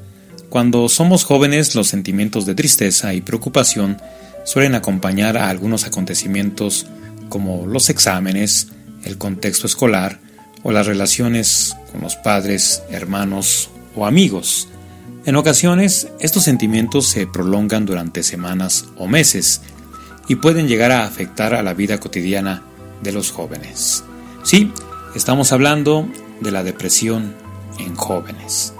Cuando 0.50 0.90
somos 0.90 1.24
jóvenes, 1.24 1.74
los 1.74 1.88
sentimientos 1.88 2.44
de 2.44 2.55
tristeza 2.55 3.14
y 3.14 3.22
preocupación 3.22 3.96
suelen 4.44 4.74
acompañar 4.74 5.38
a 5.38 5.48
algunos 5.48 5.87
acontecimientos 5.87 6.87
como 7.31 7.66
los 7.66 7.88
exámenes, 7.88 8.68
el 9.05 9.16
contexto 9.16 9.66
escolar, 9.66 10.18
o 10.62 10.73
las 10.73 10.87
relaciones 10.87 11.77
con 11.90 12.01
los 12.01 12.16
padres, 12.16 12.83
hermanos 12.90 13.70
o 13.94 14.07
amigos. 14.07 14.68
En 15.27 15.37
ocasiones, 15.37 16.09
estos 16.20 16.44
sentimientos 16.44 17.07
se 17.07 17.27
prolongan 17.27 17.87
durante 17.87 18.23
semanas 18.23 18.87
o 18.96 19.07
meses 19.07 19.61
y 20.29 20.37
pueden 20.37 20.68
llegar 20.68 20.92
a 20.92 21.05
afectar 21.05 21.55
a 21.55 21.62
la 21.62 21.75
vida 21.75 21.99
cotidiana 21.99 22.62
de 23.03 23.12
los 23.12 23.31
jóvenes. 23.31 24.05
Sí, 24.42 24.73
estamos 25.14 25.53
hablando 25.53 26.09
de 26.40 26.51
la 26.51 26.62
depresión 26.62 27.35
en 27.79 27.94
jóvenes, 27.96 28.73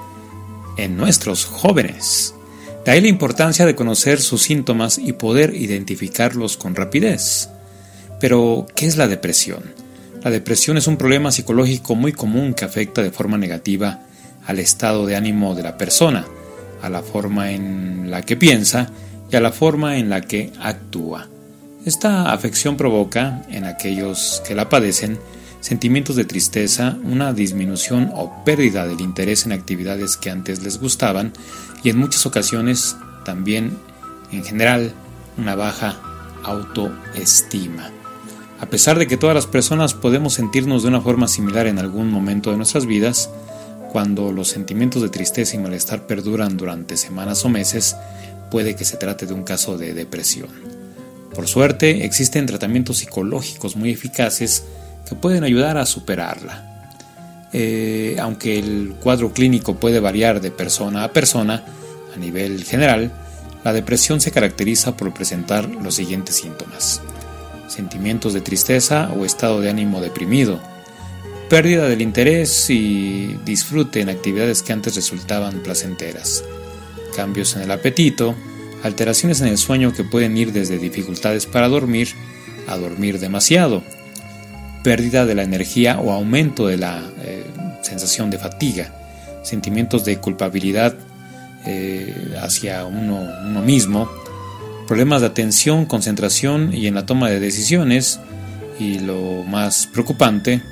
en 0.77 0.97
nuestros 0.97 1.45
jóvenes. 1.45 2.35
De 2.85 2.93
ahí 2.93 3.01
la 3.01 3.09
importancia 3.09 3.67
de 3.67 3.75
conocer 3.75 4.21
sus 4.21 4.43
síntomas 4.43 4.97
y 4.99 5.13
poder 5.13 5.55
identificarlos 5.55 6.57
con 6.57 6.75
rapidez. 6.75 7.51
Pero, 8.19 8.67
¿qué 8.75 8.87
es 8.87 8.97
la 8.97 9.09
depresión? 9.09 9.63
La 10.23 10.31
depresión 10.31 10.77
es 10.77 10.87
un 10.87 10.99
problema 10.99 11.33
psicológico 11.33 11.95
muy 11.95 12.13
común 12.13 12.53
que 12.53 12.67
afecta 12.67 13.03
de 13.03 13.11
forma 13.11 13.39
negativa 13.39 14.01
al 14.47 14.59
estado 14.59 15.07
de 15.07 15.17
ánimo 15.17 15.55
de 15.55 15.63
la 15.63 15.79
persona, 15.79 16.27
a 16.83 16.91
la 16.91 17.03
forma 17.03 17.53
en 17.53 18.11
la 18.11 18.21
que 18.23 18.37
piensa 18.37 18.91
y 19.31 19.37
a 19.37 19.41
la 19.41 19.51
forma 19.51 19.97
en 19.97 20.11
la 20.11 20.21
que 20.21 20.53
actúa. 20.61 21.27
Esta 21.87 22.33
afección 22.33 22.77
provoca, 22.77 23.43
en 23.49 23.65
aquellos 23.65 24.43
que 24.47 24.55
la 24.55 24.69
padecen, 24.69 25.19
sentimientos 25.61 26.17
de 26.17 26.27
tristeza, 26.27 26.99
una 27.03 27.33
disminución 27.33 28.11
o 28.15 28.45
pérdida 28.45 28.87
del 28.87 29.01
interés 29.01 29.47
en 29.47 29.53
actividades 29.53 30.19
que 30.19 30.29
antes 30.29 30.63
les 30.63 30.79
gustaban 30.79 31.33
y 31.83 31.89
en 31.89 31.99
muchas 31.99 32.27
ocasiones 32.27 32.97
también, 33.25 33.79
en 34.33 34.45
general, 34.45 34.93
una 35.39 35.55
baja 35.55 35.99
autoestima. 36.43 37.91
A 38.61 38.67
pesar 38.67 38.99
de 38.99 39.07
que 39.07 39.17
todas 39.17 39.35
las 39.35 39.47
personas 39.47 39.95
podemos 39.95 40.35
sentirnos 40.35 40.83
de 40.83 40.89
una 40.89 41.01
forma 41.01 41.29
similar 41.29 41.67
en 41.67 41.79
algún 41.79 42.11
momento 42.11 42.51
de 42.51 42.59
nuestras 42.59 42.85
vidas, 42.85 43.31
cuando 43.91 44.33
los 44.33 44.49
sentimientos 44.49 45.01
de 45.01 45.09
tristeza 45.09 45.57
y 45.57 45.59
malestar 45.59 46.07
perduran 46.07 46.59
durante 46.59 46.99
semanas 46.99 47.43
o 47.47 47.49
meses, 47.49 47.97
puede 48.51 48.77
que 48.77 48.85
se 48.85 48.99
trate 48.99 49.25
de 49.25 49.33
un 49.33 49.45
caso 49.45 49.79
de 49.79 49.95
depresión. 49.95 50.51
Por 51.35 51.49
suerte, 51.49 52.05
existen 52.05 52.45
tratamientos 52.45 52.99
psicológicos 52.99 53.77
muy 53.77 53.93
eficaces 53.93 54.65
que 55.09 55.15
pueden 55.15 55.43
ayudar 55.43 55.79
a 55.79 55.87
superarla. 55.87 56.67
Eh, 57.55 58.19
aunque 58.21 58.59
el 58.59 58.95
cuadro 59.01 59.33
clínico 59.33 59.77
puede 59.77 60.01
variar 60.01 60.43
de 60.43 60.51
persona 60.51 61.05
a 61.05 61.13
persona, 61.13 61.65
a 62.15 62.19
nivel 62.19 62.63
general, 62.65 63.11
la 63.65 63.73
depresión 63.73 64.21
se 64.21 64.33
caracteriza 64.33 64.99
por 64.99 65.15
presentar 65.15 65.67
los 65.67 65.95
siguientes 65.95 66.37
síntomas 66.37 67.01
sentimientos 67.71 68.35
de 68.35 68.41
tristeza 68.41 69.11
o 69.17 69.25
estado 69.25 69.61
de 69.61 69.71
ánimo 69.71 70.01
deprimido, 70.01 70.61
pérdida 71.49 71.89
del 71.89 72.03
interés 72.03 72.69
y 72.69 73.39
disfrute 73.45 74.01
en 74.01 74.09
actividades 74.09 74.63
que 74.63 74.73
antes 74.73 74.97
resultaban 74.97 75.61
placenteras, 75.61 76.45
cambios 77.17 77.57
en 77.57 77.63
el 77.63 77.71
apetito, 77.71 78.35
alteraciones 78.83 79.41
en 79.41 79.49
el 79.49 79.59
sueño 79.59 79.93
que 79.93 80.05
pueden 80.05 80.37
ir 80.37 80.53
desde 80.53 80.79
dificultades 80.79 81.47
para 81.47 81.69
dormir 81.69 82.09
a 82.67 82.77
dormir 82.77 83.19
demasiado, 83.19 83.83
pérdida 84.83 85.27
de 85.27 85.35
la 85.35 85.43
energía 85.43 85.99
o 85.99 86.13
aumento 86.13 86.67
de 86.67 86.77
la 86.77 87.03
eh, 87.23 87.45
sensación 87.83 88.31
de 88.31 88.39
fatiga, 88.39 88.95
sentimientos 89.43 90.05
de 90.05 90.19
culpabilidad 90.19 90.95
eh, 91.67 92.35
hacia 92.41 92.85
uno, 92.85 93.29
uno 93.45 93.63
mismo, 93.63 94.09
problemas 94.91 95.21
de 95.21 95.29
atención, 95.29 95.87
concentración 95.87 96.75
y 96.75 96.89
en 96.89 96.97
la 96.97 97.07
toma 97.07 97.31
de 97.31 97.39
decisiones 97.39 98.19
y 98.81 98.99
lo 98.99 99.45
más 99.45 99.87
preocupante, 99.87 100.65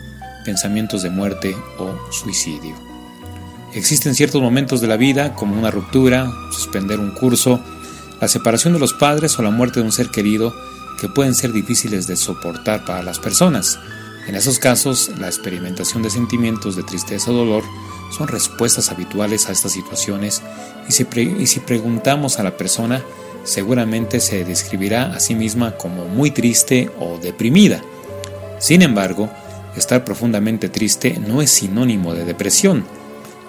pensamientos 0.44 1.04
de 1.04 1.10
muerte 1.10 1.54
o 1.78 1.96
suicidio. 2.10 2.74
Existen 3.74 4.16
ciertos 4.16 4.42
momentos 4.42 4.80
de 4.80 4.88
la 4.88 4.96
vida, 4.96 5.36
como 5.36 5.56
una 5.56 5.70
ruptura, 5.70 6.32
suspender 6.50 6.98
un 6.98 7.12
curso, 7.12 7.60
la 8.20 8.26
separación 8.26 8.72
de 8.72 8.80
los 8.80 8.92
padres 8.92 9.38
o 9.38 9.42
la 9.42 9.52
muerte 9.52 9.78
de 9.78 9.86
un 9.86 9.92
ser 9.92 10.08
querido, 10.08 10.52
que 11.00 11.08
pueden 11.08 11.36
ser 11.36 11.52
difíciles 11.52 12.08
de 12.08 12.16
soportar 12.16 12.84
para 12.84 13.04
las 13.04 13.20
personas. 13.20 13.78
En 14.26 14.34
esos 14.34 14.58
casos, 14.58 15.12
la 15.20 15.28
experimentación 15.28 16.02
de 16.02 16.10
sentimientos 16.10 16.74
de 16.74 16.82
tristeza 16.82 17.30
o 17.30 17.34
dolor 17.34 17.62
son 18.10 18.26
respuestas 18.26 18.90
habituales 18.90 19.48
a 19.48 19.52
estas 19.52 19.70
situaciones 19.70 20.42
y 20.88 20.92
si, 20.92 21.06
y 21.38 21.46
si 21.46 21.60
preguntamos 21.60 22.40
a 22.40 22.42
la 22.42 22.56
persona, 22.56 23.04
seguramente 23.48 24.20
se 24.20 24.44
describirá 24.44 25.14
a 25.14 25.20
sí 25.20 25.34
misma 25.34 25.76
como 25.76 26.06
muy 26.06 26.30
triste 26.30 26.90
o 27.00 27.18
deprimida. 27.18 27.82
Sin 28.58 28.82
embargo, 28.82 29.30
estar 29.76 30.04
profundamente 30.04 30.68
triste 30.68 31.18
no 31.18 31.42
es 31.42 31.50
sinónimo 31.50 32.14
de 32.14 32.24
depresión. 32.24 32.84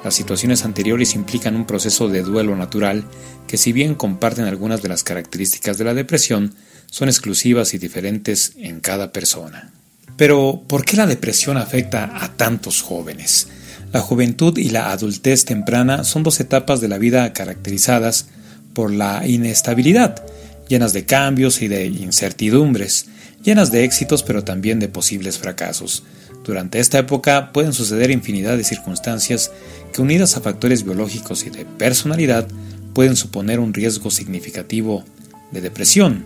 Las 0.03 0.13
situaciones 0.13 0.63
anteriores 0.63 1.15
implican 1.15 1.55
un 1.55 1.65
proceso 1.65 2.07
de 2.07 2.21
duelo 2.21 2.55
natural 2.55 3.03
que 3.47 3.57
si 3.57 3.73
bien 3.73 3.95
comparten 3.95 4.45
algunas 4.45 4.81
de 4.81 4.89
las 4.89 5.03
características 5.03 5.77
de 5.77 5.83
la 5.83 5.93
depresión, 5.93 6.53
son 6.89 7.09
exclusivas 7.09 7.73
y 7.73 7.77
diferentes 7.77 8.53
en 8.57 8.79
cada 8.79 9.11
persona. 9.11 9.71
Pero, 10.15 10.63
¿por 10.67 10.85
qué 10.85 10.97
la 10.97 11.07
depresión 11.07 11.57
afecta 11.57 12.23
a 12.23 12.35
tantos 12.35 12.81
jóvenes? 12.81 13.47
La 13.91 14.01
juventud 14.01 14.57
y 14.57 14.69
la 14.69 14.91
adultez 14.91 15.45
temprana 15.45 16.03
son 16.03 16.23
dos 16.23 16.39
etapas 16.39 16.79
de 16.79 16.87
la 16.87 16.97
vida 16.97 17.33
caracterizadas 17.33 18.27
por 18.73 18.91
la 18.91 19.25
inestabilidad, 19.27 20.23
llenas 20.67 20.93
de 20.93 21.05
cambios 21.05 21.61
y 21.61 21.67
de 21.67 21.87
incertidumbres, 21.87 23.07
llenas 23.43 23.71
de 23.71 23.83
éxitos 23.83 24.23
pero 24.23 24.43
también 24.43 24.79
de 24.79 24.87
posibles 24.87 25.37
fracasos. 25.37 26.03
Durante 26.43 26.79
esta 26.79 26.99
época 26.99 27.51
pueden 27.51 27.73
suceder 27.73 28.11
infinidad 28.11 28.57
de 28.57 28.63
circunstancias 28.63 29.51
que 29.93 30.01
unidas 30.01 30.37
a 30.37 30.41
factores 30.41 30.83
biológicos 30.83 31.45
y 31.45 31.49
de 31.49 31.65
personalidad 31.65 32.47
pueden 32.93 33.15
suponer 33.15 33.59
un 33.59 33.73
riesgo 33.73 34.09
significativo 34.09 35.03
de 35.51 35.61
depresión. 35.61 36.25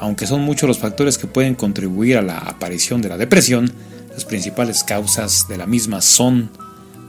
Aunque 0.00 0.26
son 0.26 0.42
muchos 0.42 0.68
los 0.68 0.78
factores 0.78 1.18
que 1.18 1.26
pueden 1.26 1.54
contribuir 1.54 2.18
a 2.18 2.22
la 2.22 2.38
aparición 2.38 3.00
de 3.00 3.08
la 3.08 3.16
depresión, 3.16 3.72
las 4.12 4.24
principales 4.24 4.84
causas 4.84 5.48
de 5.48 5.56
la 5.56 5.66
misma 5.66 6.00
son 6.00 6.50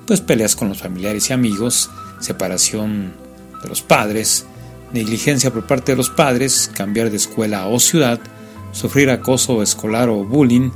pues 0.07 0.21
peleas 0.21 0.55
con 0.55 0.69
los 0.69 0.79
familiares 0.79 1.29
y 1.29 1.33
amigos, 1.33 1.89
separación 2.19 3.13
de 3.61 3.69
los 3.69 3.81
padres, 3.81 4.45
negligencia 4.95 5.51
por 5.51 5.67
parte 5.67 5.91
de 5.91 5.97
los 5.97 6.09
padres, 6.09 6.71
cambiar 6.73 7.11
de 7.11 7.17
escuela 7.17 7.67
o 7.67 7.79
ciudad, 7.79 8.19
sufrir 8.71 9.09
acoso 9.09 9.61
escolar 9.61 10.09
o 10.09 10.23
bullying, 10.23 10.71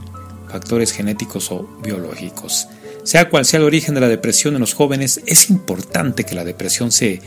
factores 0.48 0.92
genéticos 0.92 1.52
o 1.52 1.68
biológicos. 1.84 2.68
Sea 3.04 3.30
cual 3.30 3.46
sea 3.46 3.60
el 3.60 3.66
origen 3.66 3.96
de 3.96 4.02
la 4.02 4.08
depresión 4.08 4.54
en 4.54 4.62
los 4.62 4.74
jóvenes, 4.74 5.22
es 5.26 5.50
importante 5.50 6.26
que 6.26 6.36
la 6.36 6.44
depresión 6.44 6.92
se 6.92 7.22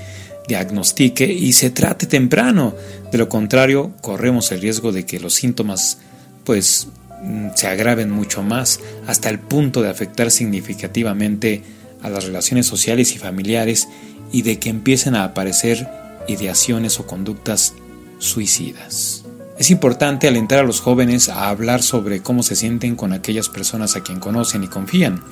diagnostique 0.46 1.24
y 1.24 1.52
se 1.54 1.70
trate 1.70 2.06
temprano. 2.06 2.74
De 3.10 3.18
lo 3.18 3.28
contrario, 3.28 3.92
corremos 4.00 4.52
el 4.52 4.60
riesgo 4.60 4.92
de 4.92 5.06
que 5.06 5.18
los 5.18 5.34
síntomas 5.34 5.98
pues 6.44 6.88
mm, 7.22 7.48
se 7.54 7.68
agraven 7.68 8.10
mucho 8.10 8.42
más 8.42 8.80
hasta 9.06 9.30
el 9.30 9.38
punto 9.38 9.82
de 9.82 9.88
afectar 9.88 10.30
significativamente 10.30 11.62
a 12.02 12.10
las 12.10 12.24
relaciones 12.24 12.66
sociales 12.66 13.14
y 13.14 13.18
familiares 13.18 13.88
y 14.32 14.42
de 14.42 14.58
que 14.58 14.68
empiecen 14.68 15.14
a 15.14 15.24
aparecer 15.24 16.01
ideaciones 16.28 17.00
o 17.00 17.06
conductas 17.06 17.74
suicidas. 18.18 19.24
Es 19.58 19.70
importante 19.70 20.28
alentar 20.28 20.60
a 20.60 20.64
los 20.64 20.80
jóvenes 20.80 21.28
a 21.28 21.48
hablar 21.48 21.82
sobre 21.82 22.22
cómo 22.22 22.42
se 22.42 22.56
sienten 22.56 22.96
con 22.96 23.12
aquellas 23.12 23.48
personas 23.48 23.96
a 23.96 24.02
quien 24.02 24.18
conocen 24.18 24.64
y 24.64 24.68
confían. 24.68 25.22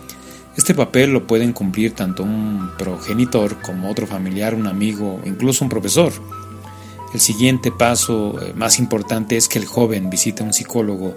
Este 0.57 0.74
papel 0.74 1.12
lo 1.12 1.26
pueden 1.26 1.53
cumplir 1.53 1.94
tanto 1.94 2.22
un 2.22 2.70
progenitor 2.76 3.61
como 3.62 3.90
otro 3.90 4.07
familiar, 4.07 4.55
un 4.55 4.66
amigo, 4.66 5.20
incluso 5.24 5.64
un 5.64 5.70
profesor. 5.70 6.12
El 7.14 7.20
siguiente 7.20 7.72
paso 7.72 8.37
eh, 8.40 8.53
más 8.55 8.79
importante 8.79 9.37
es 9.37 9.48
que 9.48 9.59
el 9.59 9.64
joven 9.64 10.11
visite 10.11 10.42
a 10.42 10.46
un 10.46 10.53
psicólogo 10.53 11.16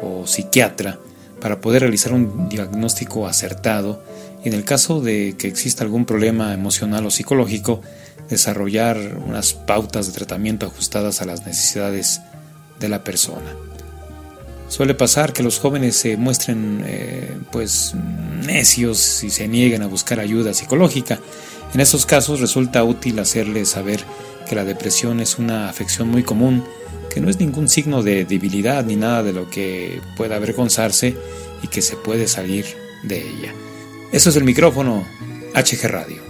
o 0.00 0.26
psiquiatra 0.26 0.98
para 1.40 1.60
poder 1.60 1.82
realizar 1.82 2.12
un 2.12 2.48
diagnóstico 2.48 3.26
acertado 3.26 4.02
y 4.44 4.48
en 4.48 4.54
el 4.54 4.64
caso 4.64 5.00
de 5.00 5.34
que 5.38 5.48
exista 5.48 5.82
algún 5.82 6.04
problema 6.04 6.52
emocional 6.52 7.06
o 7.06 7.10
psicológico, 7.10 7.80
desarrollar 8.28 9.18
unas 9.26 9.52
pautas 9.52 10.06
de 10.06 10.12
tratamiento 10.12 10.66
ajustadas 10.66 11.20
a 11.20 11.26
las 11.26 11.46
necesidades 11.46 12.20
de 12.80 12.88
la 12.88 13.04
persona. 13.04 13.54
Suele 14.68 14.94
pasar 14.94 15.32
que 15.32 15.42
los 15.42 15.58
jóvenes 15.58 15.96
se 15.96 16.16
muestren 16.16 16.82
eh, 16.86 17.36
pues 17.52 17.92
necios 18.44 19.22
y 19.22 19.30
se 19.30 19.46
nieguen 19.46 19.82
a 19.82 19.86
buscar 19.86 20.20
ayuda 20.20 20.54
psicológica. 20.54 21.20
En 21.74 21.80
esos 21.80 22.06
casos 22.06 22.40
resulta 22.40 22.82
útil 22.82 23.18
hacerles 23.18 23.70
saber 23.70 24.00
que 24.48 24.54
la 24.54 24.64
depresión 24.64 25.20
es 25.20 25.38
una 25.38 25.68
afección 25.68 26.08
muy 26.08 26.22
común, 26.22 26.64
que 27.12 27.20
no 27.20 27.30
es 27.30 27.38
ningún 27.38 27.68
signo 27.68 28.02
de 28.02 28.24
debilidad 28.24 28.84
ni 28.84 28.96
nada 28.96 29.22
de 29.22 29.32
lo 29.32 29.48
que 29.48 30.00
pueda 30.16 30.36
avergonzarse 30.36 31.14
y 31.62 31.68
que 31.68 31.82
se 31.82 31.96
puede 31.96 32.26
salir 32.26 32.66
de 33.02 33.18
ella. 33.18 33.54
Eso 34.12 34.30
es 34.30 34.36
el 34.36 34.44
micrófono 34.44 35.06
HG 35.54 35.88
Radio. 35.88 36.23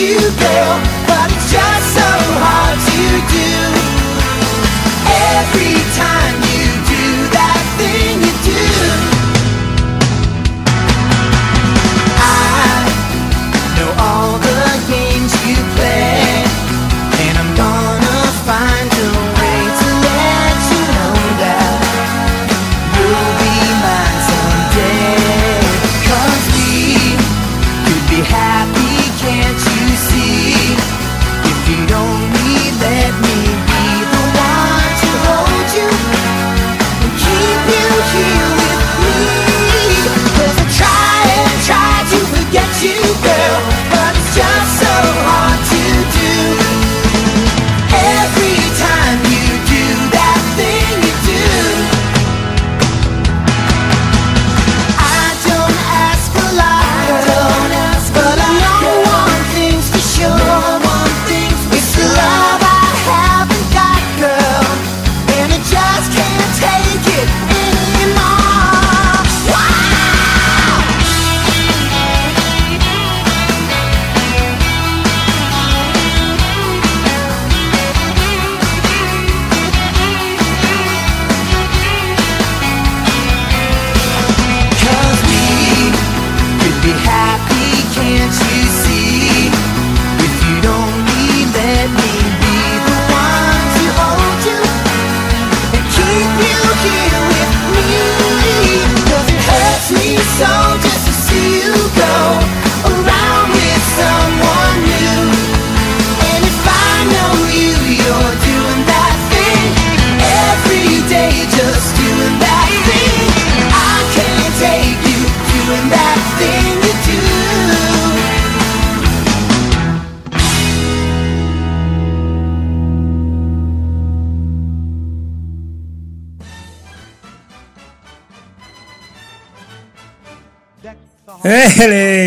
you, 0.00 0.16
girl. 0.38 0.99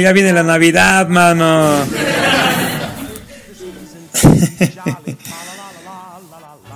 Ya 0.02 0.12
viene 0.12 0.34
la 0.34 0.44
Navidad, 0.44 1.08
mano. 1.08 1.86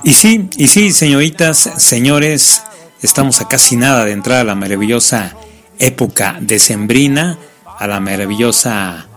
y 0.03 0.13
sí, 0.13 0.49
y 0.57 0.67
sí, 0.67 0.91
señoritas, 0.91 1.57
señores, 1.77 2.63
estamos 3.01 3.41
a 3.41 3.47
casi 3.47 3.75
nada 3.75 4.05
de 4.05 4.11
entrar 4.11 4.39
a 4.39 4.43
la 4.43 4.55
maravillosa 4.55 5.35
época 5.79 6.37
decembrina, 6.41 7.37
a 7.77 7.87
la 7.87 7.99
maravillosa 7.99 9.07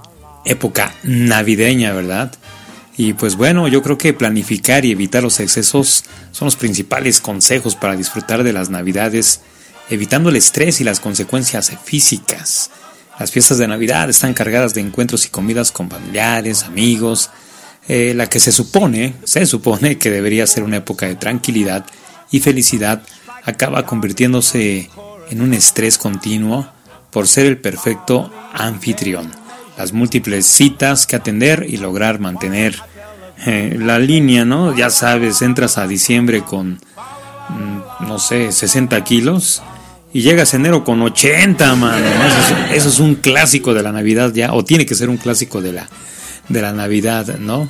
época 0.44 0.94
navideña, 1.03 1.92
¿verdad? 1.92 2.33
Y 2.96 3.14
pues 3.14 3.37
bueno, 3.37 3.68
yo 3.68 3.83
creo 3.83 3.96
que 3.96 4.12
planificar 4.12 4.85
y 4.85 4.90
evitar 4.90 5.22
los 5.22 5.40
excesos 5.40 6.05
son 6.33 6.46
los 6.46 6.57
principales 6.57 7.20
consejos 7.20 7.74
para 7.74 7.96
disfrutar 7.96 8.42
de 8.42 8.53
las 8.53 8.68
navidades, 8.68 9.40
evitando 9.88 10.29
el 10.29 10.37
estrés 10.37 10.83
y 10.83 10.85
las 10.85 11.00
consecuencias 11.00 11.72
físicas. 11.83 12.70
Las 13.20 13.33
fiestas 13.33 13.59
de 13.59 13.68
Navidad 13.68 14.09
están 14.09 14.33
cargadas 14.33 14.72
de 14.72 14.80
encuentros 14.80 15.26
y 15.26 15.28
comidas 15.28 15.72
con 15.72 15.90
familiares, 15.90 16.62
amigos, 16.62 17.28
eh, 17.87 18.14
la 18.16 18.30
que 18.30 18.40
se 18.40 18.50
supone, 18.50 19.14
se 19.24 19.44
supone 19.44 19.98
que 19.98 20.11
debería 20.11 20.46
ser 20.46 20.62
una 20.62 20.78
época 20.78 21.04
de 21.04 21.16
tranquilidad 21.16 21.85
y 22.30 22.40
felicidad, 22.40 23.02
acaba 23.44 23.85
convirtiéndose 23.85 24.88
en 25.28 25.42
un 25.42 25.52
estrés 25.52 25.98
continuo 25.98 26.66
por 27.11 27.28
ser 27.28 27.44
el 27.44 27.59
perfecto 27.59 28.33
anfitrión. 28.54 29.30
Las 29.76 29.92
múltiples 29.92 30.46
citas 30.46 31.06
que 31.06 31.16
atender 31.16 31.66
y 31.68 31.76
lograr 31.76 32.20
mantener 32.20 32.74
eh, 33.44 33.76
la 33.78 33.98
línea, 33.98 34.46
¿no? 34.46 34.74
Ya 34.74 34.88
sabes, 34.88 35.42
entras 35.42 35.76
a 35.76 35.87
diciembre 35.87 36.40
con, 36.40 36.80
mm, 37.50 38.06
no 38.06 38.18
sé, 38.18 38.50
60 38.50 39.04
kilos 39.04 39.62
y 40.12 40.23
llegas 40.23 40.55
enero 40.55 40.85
con 40.85 41.01
80, 41.03 41.75
mano. 41.77 42.07
Eso, 42.73 42.88
es, 42.88 42.99
un 42.99 43.16
clásico 43.16 43.75
de 43.75 43.83
la 43.83 43.92
Navidad 43.92 44.33
ya, 44.33 44.53
o 44.53 44.64
tiene 44.64 44.87
que 44.87 44.94
ser 44.94 45.09
un 45.09 45.16
clásico 45.16 45.61
de 45.61 45.73
la, 45.73 45.88
de 46.49 46.62
la 46.62 46.73
Navidad, 46.73 47.38
¿no? 47.38 47.68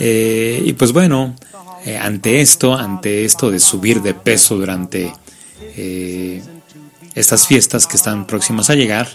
Eh, 0.00 0.62
y 0.64 0.72
pues 0.74 0.92
bueno, 0.92 1.34
eh, 1.84 1.96
ante 1.96 2.40
esto, 2.40 2.74
ante 2.74 3.24
esto 3.24 3.50
de 3.50 3.60
subir 3.60 4.02
de 4.02 4.14
peso 4.14 4.56
durante 4.56 5.12
eh, 5.76 6.42
estas 7.14 7.46
fiestas 7.46 7.86
que 7.86 7.96
están 7.96 8.26
próximas 8.26 8.70
a 8.70 8.74
llegar, 8.74 9.08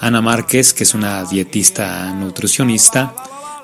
Ana 0.00 0.20
Márquez, 0.20 0.74
que 0.74 0.82
es 0.82 0.94
una 0.94 1.24
dietista 1.24 2.12
nutricionista, 2.12 3.14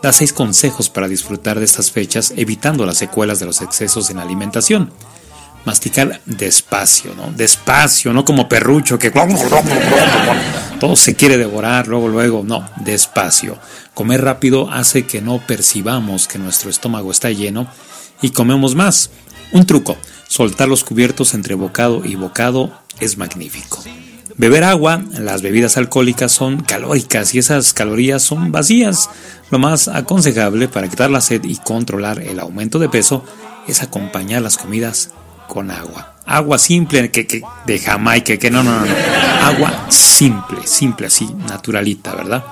da 0.02 0.12
seis 0.12 0.32
consejos 0.32 0.88
para 0.88 1.08
disfrutar 1.08 1.58
de 1.58 1.64
estas 1.64 1.90
fechas 1.90 2.32
evitando 2.36 2.86
las 2.86 2.98
secuelas 2.98 3.40
de 3.40 3.46
los 3.46 3.60
excesos 3.60 4.10
en 4.10 4.18
alimentación. 4.18 4.92
Masticar 5.64 6.20
despacio, 6.24 7.14
¿no? 7.14 7.30
Despacio, 7.32 8.12
no 8.12 8.24
como 8.24 8.48
perrucho 8.48 8.98
que 8.98 9.12
todo 10.80 10.96
se 10.96 11.14
quiere 11.14 11.36
devorar 11.36 11.86
luego, 11.86 12.08
luego. 12.08 12.42
No, 12.44 12.68
despacio. 12.76 13.58
Comer 13.92 14.22
rápido 14.22 14.70
hace 14.70 15.04
que 15.04 15.20
no 15.20 15.38
percibamos 15.46 16.26
que 16.26 16.38
nuestro 16.38 16.70
estómago 16.70 17.10
está 17.10 17.30
lleno 17.30 17.66
y 18.22 18.30
comemos 18.30 18.74
más. 18.74 19.10
Un 19.52 19.66
truco, 19.66 19.96
soltar 20.28 20.68
los 20.68 20.84
cubiertos 20.84 21.34
entre 21.34 21.54
bocado 21.54 22.04
y 22.04 22.14
bocado 22.14 22.72
es 22.98 23.18
magnífico. 23.18 23.82
Beber 24.36 24.64
agua, 24.64 25.02
las 25.18 25.42
bebidas 25.42 25.76
alcohólicas 25.76 26.32
son 26.32 26.62
calóricas 26.62 27.34
y 27.34 27.38
esas 27.38 27.74
calorías 27.74 28.22
son 28.22 28.52
vacías. 28.52 29.10
Lo 29.50 29.58
más 29.58 29.88
aconsejable 29.88 30.68
para 30.68 30.88
quitar 30.88 31.10
la 31.10 31.20
sed 31.20 31.44
y 31.44 31.56
controlar 31.56 32.20
el 32.20 32.40
aumento 32.40 32.78
de 32.78 32.88
peso 32.88 33.22
es 33.68 33.82
acompañar 33.82 34.40
las 34.40 34.56
comidas 34.56 35.10
con 35.50 35.70
agua. 35.70 36.14
Agua 36.24 36.58
simple, 36.58 37.10
que, 37.10 37.26
que 37.26 37.42
de 37.66 37.78
Jamaica, 37.80 38.36
que 38.36 38.50
no, 38.50 38.62
no, 38.62 38.78
no, 38.78 38.86
no. 38.86 38.94
Agua 39.42 39.86
simple, 39.90 40.64
simple 40.64 41.08
así, 41.08 41.28
naturalita, 41.48 42.14
¿verdad? 42.14 42.44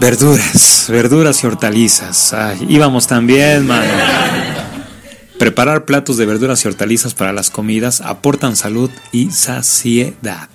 Verduras, 0.00 0.86
verduras 0.88 1.42
y 1.42 1.46
hortalizas. 1.46 2.34
Ay, 2.34 2.66
íbamos 2.68 3.06
también, 3.06 3.64
mano. 3.66 3.92
Preparar 5.38 5.84
platos 5.84 6.16
de 6.16 6.26
verduras 6.26 6.64
y 6.64 6.68
hortalizas 6.68 7.14
para 7.14 7.32
las 7.32 7.50
comidas 7.50 8.00
aportan 8.00 8.56
salud 8.56 8.90
y 9.12 9.30
saciedad. 9.30 10.48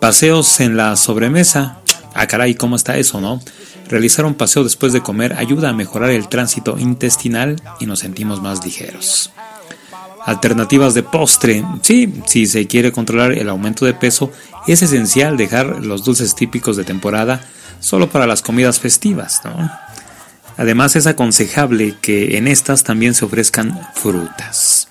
Paseos 0.00 0.60
en 0.60 0.76
la 0.76 0.94
sobremesa. 0.94 1.80
Ah, 2.14 2.28
caray, 2.28 2.54
¿cómo 2.54 2.76
está 2.76 2.96
eso, 2.96 3.20
no? 3.20 3.40
Realizar 3.88 4.24
un 4.24 4.34
paseo 4.34 4.62
después 4.62 4.92
de 4.92 5.00
comer 5.00 5.32
ayuda 5.32 5.70
a 5.70 5.72
mejorar 5.72 6.10
el 6.10 6.28
tránsito 6.28 6.78
intestinal 6.78 7.60
y 7.80 7.86
nos 7.86 8.00
sentimos 8.00 8.40
más 8.40 8.64
ligeros. 8.64 9.32
Alternativas 10.24 10.94
de 10.94 11.02
postre. 11.02 11.64
Sí, 11.82 12.12
si 12.26 12.46
se 12.46 12.66
quiere 12.66 12.92
controlar 12.92 13.32
el 13.32 13.48
aumento 13.48 13.84
de 13.84 13.94
peso, 13.94 14.30
es 14.66 14.82
esencial 14.82 15.36
dejar 15.36 15.84
los 15.84 16.04
dulces 16.04 16.34
típicos 16.34 16.76
de 16.76 16.84
temporada 16.84 17.40
solo 17.80 18.08
para 18.10 18.26
las 18.26 18.42
comidas 18.42 18.80
festivas. 18.80 19.40
Además 20.56 20.96
es 20.96 21.06
aconsejable 21.06 21.94
que 22.00 22.36
en 22.36 22.48
estas 22.48 22.82
también 22.82 23.14
se 23.14 23.24
ofrezcan 23.24 23.80
frutas. 23.94 24.88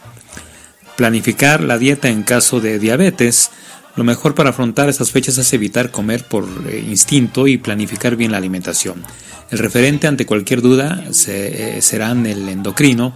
Planificar 0.95 1.61
la 1.61 1.77
dieta 1.77 2.07
en 2.07 2.23
caso 2.23 2.59
de 2.61 2.79
diabetes. 2.79 3.51
Lo 3.95 4.03
mejor 4.03 4.33
para 4.33 4.51
afrontar 4.51 4.89
estas 4.89 5.11
fechas 5.11 5.37
es 5.37 5.51
evitar 5.53 5.91
comer 5.91 6.23
por 6.23 6.47
eh, 6.69 6.83
instinto 6.87 7.47
y 7.47 7.57
planificar 7.57 8.15
bien 8.15 8.31
la 8.31 8.37
alimentación. 8.37 9.03
El 9.51 9.59
referente 9.59 10.07
ante 10.07 10.25
cualquier 10.25 10.61
duda 10.61 11.03
se, 11.11 11.77
eh, 11.77 11.81
serán 11.81 12.25
el 12.25 12.47
endocrino, 12.49 13.13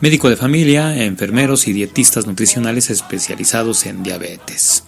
médico 0.00 0.28
de 0.28 0.36
familia, 0.36 1.04
enfermeros 1.04 1.68
y 1.68 1.72
dietistas 1.72 2.26
nutricionales 2.26 2.90
especializados 2.90 3.86
en 3.86 4.02
diabetes. 4.02 4.84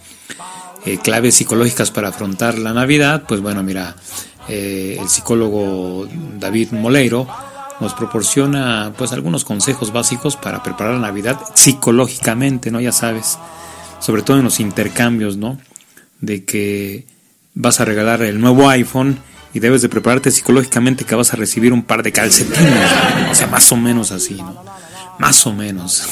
Eh, 0.85 0.99
claves 1.03 1.35
psicológicas 1.35 1.91
para 1.91 2.09
afrontar 2.09 2.57
la 2.57 2.73
Navidad, 2.73 3.23
pues 3.27 3.41
bueno, 3.41 3.63
mira, 3.63 3.95
eh, 4.47 4.97
el 4.99 5.09
psicólogo 5.09 6.07
David 6.39 6.71
Moleiro 6.71 7.27
nos 7.79 7.93
proporciona 7.93 8.93
pues 8.97 9.11
algunos 9.11 9.43
consejos 9.43 9.91
básicos 9.91 10.37
para 10.37 10.63
preparar 10.63 10.93
la 10.93 11.07
Navidad 11.07 11.39
psicológicamente, 11.53 12.71
¿no? 12.71 12.79
Ya 12.79 12.91
sabes, 12.91 13.37
sobre 13.99 14.21
todo 14.21 14.37
en 14.37 14.43
los 14.43 14.59
intercambios, 14.59 15.37
¿no? 15.37 15.59
De 16.21 16.45
que 16.45 17.05
vas 17.53 17.79
a 17.79 17.85
regalar 17.85 18.21
el 18.21 18.39
nuevo 18.39 18.69
iPhone 18.69 19.19
y 19.53 19.59
debes 19.59 19.81
de 19.81 19.89
prepararte 19.89 20.31
psicológicamente 20.31 21.05
que 21.05 21.15
vas 21.15 21.33
a 21.33 21.35
recibir 21.35 21.73
un 21.73 21.83
par 21.83 22.03
de 22.03 22.11
calcetines, 22.11 22.91
o 23.31 23.35
sea, 23.35 23.47
más 23.47 23.71
o 23.71 23.75
menos 23.75 24.11
así, 24.11 24.35
¿no? 24.35 24.63
Más 25.19 25.45
o 25.47 25.53
menos. 25.53 26.07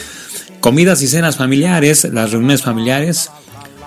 Comidas 0.60 1.02
y 1.02 1.08
cenas 1.08 1.36
familiares, 1.36 2.04
las 2.12 2.32
reuniones 2.32 2.62
familiares 2.62 3.30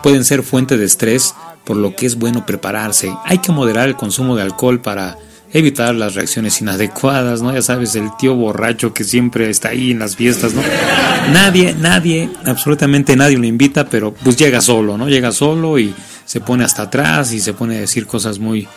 pueden 0.04 0.24
ser 0.24 0.44
fuente 0.44 0.78
de 0.78 0.86
estrés 0.86 1.34
por 1.66 1.76
lo 1.76 1.96
que 1.96 2.06
es 2.06 2.16
bueno 2.16 2.46
prepararse. 2.46 3.14
Hay 3.26 3.40
que 3.40 3.52
moderar 3.52 3.88
el 3.90 3.96
consumo 3.96 4.36
de 4.36 4.44
alcohol 4.44 4.82
para 4.82 5.18
evitar 5.54 5.96
las 5.96 6.16
reacciones 6.16 6.62
inadecuadas, 6.62 7.42
¿no? 7.42 7.54
Ya 7.54 7.62
sabes, 7.62 7.96
el 7.96 8.10
tío 8.18 8.36
borracho 8.36 8.94
que 8.94 9.04
siempre 9.04 9.50
está 9.50 9.70
ahí 9.70 9.92
en 9.92 10.00
las 10.00 10.16
fiestas, 10.16 10.54
¿no? 10.54 10.62
Nadie, 11.34 11.76
nadie, 11.78 12.30
absolutamente 12.46 13.16
nadie 13.16 13.38
lo 13.38 13.46
invita, 13.46 13.86
pero 13.90 14.14
pues 14.14 14.38
llega 14.38 14.62
solo, 14.62 14.98
¿no? 14.98 15.10
Llega 15.10 15.32
solo 15.32 15.80
y 15.80 15.94
se 16.26 16.42
pone 16.42 16.64
hasta 16.64 16.84
atrás 16.84 17.34
y 17.34 17.40
se 17.40 17.54
pone 17.54 17.78
a 17.78 17.80
decir 17.82 18.08
cosas 18.08 18.40
muy, 18.40 18.68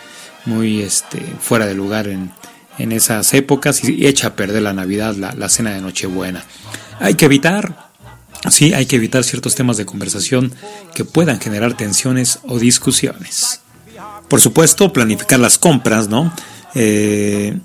muy, 0.45 0.81
este, 0.81 1.21
fuera 1.39 1.65
de 1.65 1.75
lugar 1.75 2.07
en, 2.07 2.31
en 2.81 2.91
esas 2.91 3.33
épocas 3.33 3.83
y 3.83 4.07
echa 4.07 4.27
a 4.27 4.35
perder 4.35 4.63
la 4.63 4.73
Navidad, 4.73 5.15
la, 5.15 5.33
la 5.33 5.49
cena 5.49 5.71
de 5.71 5.81
Nochebuena. 5.81 6.43
Hay 6.99 7.15
que 7.15 7.25
evitar 7.25 7.91
Sí, 8.49 8.73
hay 8.73 8.87
que 8.87 8.95
evitar 8.95 9.23
ciertos 9.23 9.53
temas 9.53 9.77
de 9.77 9.85
conversación 9.85 10.51
que 10.95 11.05
puedan 11.05 11.39
generar 11.39 11.77
tensiones 11.77 12.39
o 12.47 12.57
discusiones. 12.57 13.61
Por 14.27 14.41
supuesto, 14.41 14.91
planificar 14.91 15.39
las 15.39 15.59
compras, 15.59 16.07
¿no? 16.07 16.33
Eh, 16.73 17.55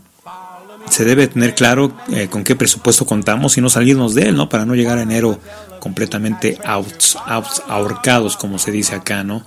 se 0.90 1.05
debe 1.05 1.29
tener 1.29 1.55
claro 1.55 1.96
eh, 2.12 2.29
con 2.29 2.44
qué 2.44 2.57
presupuesto 2.57 3.07
contamos 3.07 3.57
y 3.57 3.61
no 3.61 3.70
salirnos 3.70 4.14
de 4.14 4.29
él, 4.29 4.37
¿no? 4.37 4.48
Para 4.48 4.66
no 4.66 4.74
llegar 4.74 4.98
a 4.98 5.02
enero 5.02 5.40
completamente 5.81 6.59
outs, 6.64 7.16
outs, 7.24 7.62
ahorcados, 7.68 8.37
como 8.37 8.59
se 8.59 8.70
dice 8.70 8.96
acá, 8.96 9.24
¿no? 9.24 9.42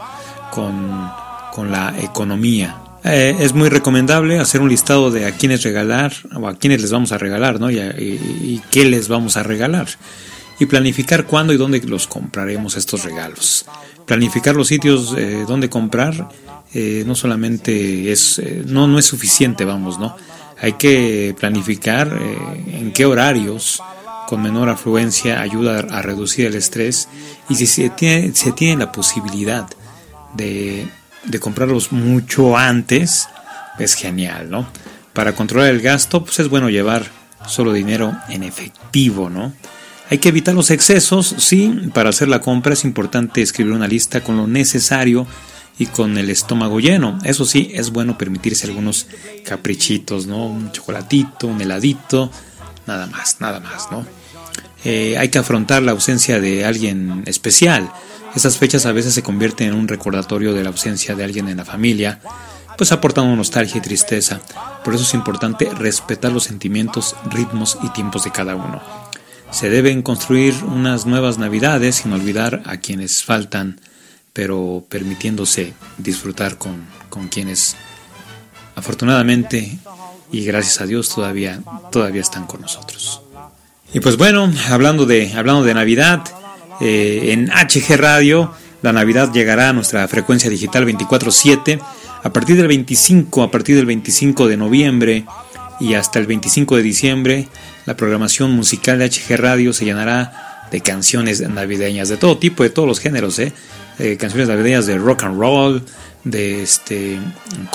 Con, 0.52 1.12
con 1.54 1.72
la 1.72 1.94
economía. 2.00 2.76
Eh, 3.04 3.38
es 3.40 3.54
muy 3.54 3.70
recomendable 3.70 4.40
hacer 4.40 4.62
un 4.62 4.70
listado 4.70 5.10
de 5.10 5.26
a 5.26 5.32
quiénes 5.32 5.64
regalar 5.64 6.14
o 6.36 6.48
a 6.48 6.58
quiénes 6.58 6.82
les 6.82 6.92
vamos 6.92 7.12
a 7.12 7.18
regalar, 7.18 7.60
¿no? 7.60 7.72
y, 7.72 8.62
qué 8.72 8.86
les 8.86 9.08
vamos 9.08 9.38
a 9.38 9.44
regalar 9.44 9.88
y 10.60 10.66
planificar 10.66 11.26
cuándo 11.26 11.54
y 11.54 11.58
dónde 11.58 11.80
los 11.82 12.08
compraremos 12.08 12.76
estos 12.76 13.04
regalos. 13.04 13.66
Planificar 14.06 14.56
los 14.56 14.68
sitios 14.68 15.16
eh, 15.18 15.46
donde 15.48 15.70
comprar 15.70 16.30
eh, 16.74 17.04
no 17.06 17.16
solamente 17.16 18.12
es, 18.12 18.42
no, 18.66 18.88
no 18.88 19.00
es 19.00 19.06
suficiente, 19.06 19.64
vamos, 19.64 19.98
¿no? 19.98 20.16
Hay 20.62 20.74
que 20.74 21.34
planificar 21.40 22.12
en 22.68 22.92
qué 22.92 23.06
horarios 23.06 23.82
con 24.28 24.42
menor 24.42 24.68
afluencia 24.68 25.42
ayuda 25.42 25.80
a 25.80 26.02
reducir 26.02 26.48
el 26.48 26.56
estrés 26.56 27.08
y 27.48 27.56
si 27.56 27.66
se 27.66 27.90
tiene, 27.92 28.36
se 28.36 28.52
tiene 28.52 28.84
la 28.84 28.92
posibilidad 28.92 29.66
de, 30.36 30.86
de 31.24 31.40
comprarlos 31.40 31.92
mucho 31.92 32.58
antes, 32.58 33.28
es 33.78 33.94
genial, 33.94 34.50
¿no? 34.50 34.68
Para 35.14 35.36
controlar 35.36 35.70
el 35.70 35.82
gasto, 35.82 36.24
pues 36.24 36.40
es 36.40 36.50
bueno 36.50 36.70
llevar 36.70 37.06
solo 37.48 37.74
dinero 37.74 38.16
en 38.30 38.44
efectivo, 38.44 39.30
¿no? 39.30 39.54
Hay 40.10 40.18
que 40.18 40.30
evitar 40.30 40.56
los 40.56 40.72
excesos, 40.72 41.36
sí, 41.38 41.92
para 41.94 42.10
hacer 42.10 42.28
la 42.28 42.42
compra 42.42 42.74
es 42.74 42.84
importante 42.84 43.42
escribir 43.42 43.74
una 43.74 43.88
lista 43.88 44.22
con 44.22 44.38
lo 44.38 44.48
necesario 44.48 45.28
y 45.78 45.86
con 45.86 46.18
el 46.18 46.30
estómago 46.30 46.80
lleno. 46.80 47.20
Eso 47.24 47.46
sí, 47.46 47.72
es 47.74 47.92
bueno 47.92 48.18
permitirse 48.18 48.68
algunos 48.68 49.08
caprichitos, 49.46 50.26
¿no? 50.26 50.48
Un 50.48 50.72
chocolatito, 50.72 51.48
un 51.48 51.62
heladito, 51.62 52.32
nada 52.88 53.06
más, 53.08 53.38
nada 53.40 53.60
más, 53.60 53.92
¿no? 53.92 54.06
Eh, 54.84 55.18
hay 55.18 55.30
que 55.30 55.38
afrontar 55.38 55.84
la 55.84 55.92
ausencia 55.92 56.40
de 56.40 56.66
alguien 56.66 57.24
especial. 57.26 57.92
Esas 58.36 58.58
fechas 58.58 58.86
a 58.86 58.92
veces 58.92 59.14
se 59.14 59.24
convierten 59.24 59.70
en 59.70 59.74
un 59.76 59.88
recordatorio 59.88 60.54
de 60.54 60.64
la 60.64 60.70
ausencia 60.70 61.16
de 61.16 61.24
alguien 61.24 61.50
en 61.50 61.58
la 61.58 61.66
familia, 61.66 62.20
pues 62.78 62.92
aportando 62.92 63.36
nostalgia 63.36 63.80
y 63.80 63.82
tristeza. 63.82 64.40
Por 64.84 64.96
eso 64.96 65.04
es 65.04 65.14
importante 65.14 65.70
respetar 65.74 66.32
los 66.32 66.44
sentimientos, 66.44 67.16
ritmos 67.30 67.78
y 67.84 67.90
tiempos 67.90 68.24
de 68.24 68.32
cada 68.32 68.56
uno. 68.56 68.82
Se 69.52 69.70
deben 69.70 70.04
construir 70.04 70.54
unas 70.64 71.06
nuevas 71.06 71.38
navidades 71.40 71.96
sin 71.96 72.14
olvidar 72.14 72.62
a 72.66 72.78
quienes 72.78 73.24
faltan, 73.24 73.82
pero 74.32 74.86
permitiéndose 74.88 75.74
disfrutar 75.98 76.58
con, 76.58 76.88
quienes 77.30 77.76
afortunadamente 78.76 79.78
y 80.32 80.46
gracias 80.46 80.80
a 80.80 80.86
Dios 80.86 81.10
todavía, 81.10 81.62
todavía 81.92 82.22
están 82.22 82.46
con 82.46 82.62
nosotros. 82.62 83.22
Y 83.92 84.00
pues 84.00 84.16
bueno, 84.16 84.50
hablando 84.70 85.06
de, 85.06 85.34
hablando 85.34 85.64
de 85.64 85.74
Navidad, 85.74 86.24
eh, 86.82 87.32
en 87.34 87.50
HG 87.50 87.98
Radio, 87.98 88.54
la 88.82 88.94
Navidad 88.94 89.32
llegará 89.34 89.70
a 89.70 89.74
nuestra 89.74 90.08
frecuencia 90.08 90.50
digital 90.50 90.86
24-7 90.86 91.80
a 92.24 92.30
partir 92.32 92.56
del 92.56 92.68
25, 92.68 93.44
a 93.44 93.52
partir 93.52 93.76
del 93.76 93.86
25 93.86 94.48
de 94.48 94.58
noviembre 94.58 95.26
y 95.80 95.94
hasta 95.94 96.20
el 96.20 96.28
25 96.28 96.78
de 96.78 96.82
diciembre 96.82 97.48
la 97.86 97.96
programación 97.96 98.52
musical 98.52 99.00
de 99.00 99.10
HG 99.10 99.38
Radio 99.38 99.74
se 99.74 99.86
llenará 99.86 100.68
de 100.72 100.82
canciones 100.82 101.42
navideñas 101.42 102.10
de 102.10 102.18
todo 102.18 102.38
tipo, 102.38 102.64
de 102.64 102.70
todos 102.70 102.88
los 102.88 103.00
géneros, 103.00 103.40
¿eh? 103.40 103.52
eh 103.98 104.18
canciones 104.18 104.48
navideñas 104.48 104.86
de 104.86 104.98
rock 104.98 105.24
and 105.24 105.40
roll, 105.40 105.84
de 106.24 106.64
este 106.64 107.20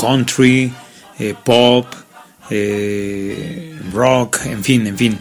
country, 0.00 0.72
eh, 1.18 1.34
pop, 1.44 1.86
rock, 3.92 4.38
en 4.44 4.62
fin, 4.62 4.86
en 4.86 4.96
fin, 4.96 5.18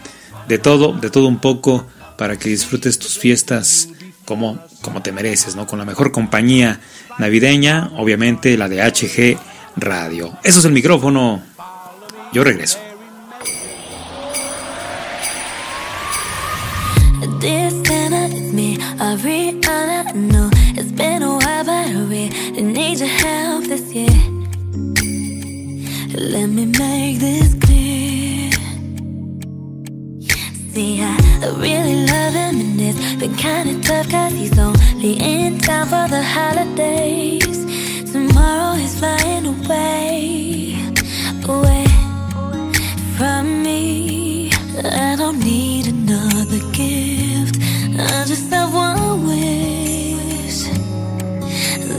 de 0.47 0.57
todo, 0.59 0.93
de 0.93 1.09
todo 1.09 1.27
un 1.27 1.39
poco 1.39 1.87
para 2.17 2.37
que 2.37 2.49
disfrutes 2.49 2.99
tus 2.99 3.17
fiestas 3.17 3.89
como, 4.25 4.59
como 4.81 5.01
te 5.01 5.11
mereces, 5.11 5.55
¿no? 5.55 5.67
Con 5.67 5.79
la 5.79 5.85
mejor 5.85 6.11
compañía 6.11 6.79
navideña, 7.19 7.91
obviamente 7.97 8.57
la 8.57 8.69
de 8.69 8.81
HG 8.81 9.37
Radio. 9.75 10.37
Eso 10.43 10.59
es 10.59 10.65
el 10.65 10.71
micrófono. 10.71 11.41
Yo 12.33 12.43
regreso. 12.43 12.79
See, 30.73 31.03
I 31.03 31.15
really 31.59 32.03
love 32.07 32.33
him, 32.33 32.59
and 32.59 32.81
it's 32.81 33.13
been 33.19 33.35
kinda 33.35 33.79
tough, 33.87 34.09
cause 34.09 34.33
he's 34.33 34.57
only 34.57 35.13
in 35.21 35.59
town 35.59 35.85
for 35.85 36.07
the 36.09 36.23
holidays. 36.23 37.59
Tomorrow 38.11 38.73
he's 38.81 38.97
flying 38.97 39.45
away, 39.45 40.75
away 41.47 41.85
from 43.17 43.61
me. 43.61 44.51
I 44.83 45.15
don't 45.15 45.39
need 45.45 45.85
another 45.89 46.61
gift, 46.71 47.55
I 47.99 48.25
just 48.25 48.49
have 48.49 48.73
one 48.73 49.27
wish 49.27 50.59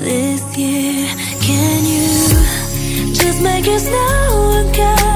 this 0.02 0.42
year. 0.58 1.06
Can 1.46 1.78
you 1.94 3.14
just 3.14 3.40
make 3.40 3.68
it 3.68 3.78
snow 3.78 4.68
California? 4.72 5.13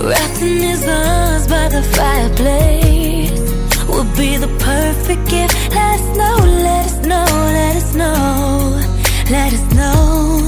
Wrapped 0.00 0.40
in 0.42 0.58
his 0.62 0.86
arms 0.86 1.48
by 1.48 1.68
the 1.68 1.82
fireplace 1.82 3.40
would 3.88 4.16
be 4.16 4.36
the 4.36 4.46
perfect 4.60 5.28
gift. 5.28 5.54
Let 5.74 5.98
us 5.98 6.16
know, 6.16 6.36
let 6.38 6.86
us 6.86 6.98
know, 7.04 7.26
let 7.58 7.76
us 7.76 7.94
know, 7.94 8.80
let 9.28 9.52
us 9.52 9.74
know. 9.74 10.38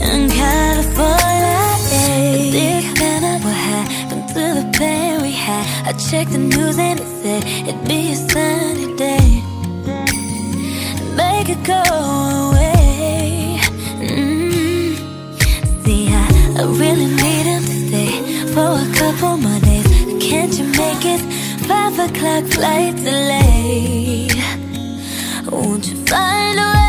In 0.00 0.30
California, 0.30 1.58
this 2.50 2.98
Santa, 2.98 3.44
what 3.44 3.54
happened 3.54 4.28
to 4.28 4.34
the 4.34 4.70
plan 4.74 5.20
we 5.20 5.32
had? 5.32 5.66
I 5.88 5.92
checked 5.92 6.32
the 6.32 6.38
news 6.38 6.78
and 6.78 6.98
it 6.98 7.06
said 7.20 7.44
it'd 7.68 7.86
be 7.86 8.12
a 8.12 8.16
sunny 8.16 8.96
day. 8.96 9.42
Make 11.14 11.50
it 11.50 11.62
go 11.62 12.15
five 21.68 21.98
o'clock 21.98 22.44
flight 22.44 22.96
delay? 22.96 24.28
Won't 25.50 25.86
you 25.88 25.96
find 26.06 26.58
a 26.58 26.72
way? 26.80 26.85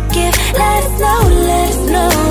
Gift. 0.00 0.38
Let 0.54 0.84
us 0.84 1.00
know, 1.00 1.20
let 1.44 1.68
us 1.70 1.90
know, 1.90 2.23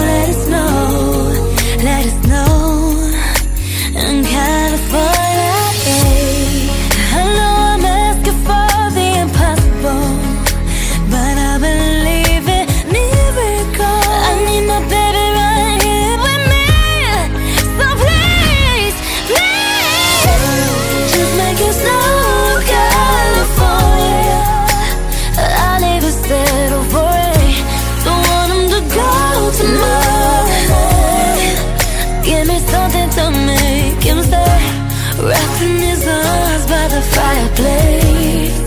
in 35.63 35.71
his 35.87 36.03
arms 36.07 36.65
by 36.73 36.85
the 36.95 37.01
fireplace 37.15 38.57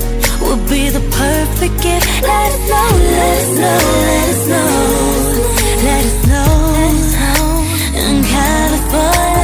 would 0.42 0.62
be 0.74 0.82
the 0.96 1.04
perfect 1.22 1.76
gift. 1.82 2.06
Let 2.22 2.48
us 2.56 2.62
know, 2.72 2.90
let 3.16 3.36
us 3.42 3.50
know, 3.62 3.80
let 4.12 4.26
us 4.34 4.42
know, 4.52 4.74
let 5.88 6.02
us 6.10 6.18
know. 6.30 6.54
In 8.04 8.16
California. 8.24 9.35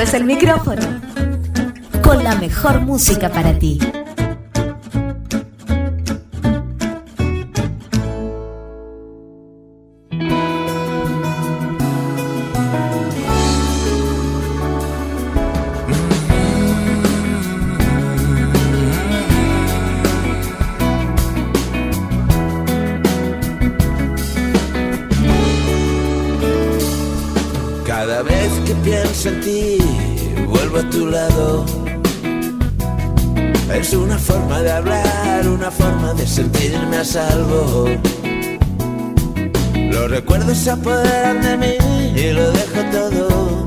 Es 0.00 0.14
el 0.14 0.24
micrófono. 0.24 0.82
Con 2.02 2.22
la 2.22 2.34
mejor 2.36 2.80
música 2.80 3.28
para 3.30 3.58
ti. 3.58 3.78
Los 39.90 40.08
recuerdos 40.08 40.56
se 40.56 40.70
apoderan 40.70 41.42
de 41.42 41.56
mí 41.56 41.76
y 42.14 42.32
lo 42.32 42.52
dejo 42.52 42.80
todo. 42.92 43.66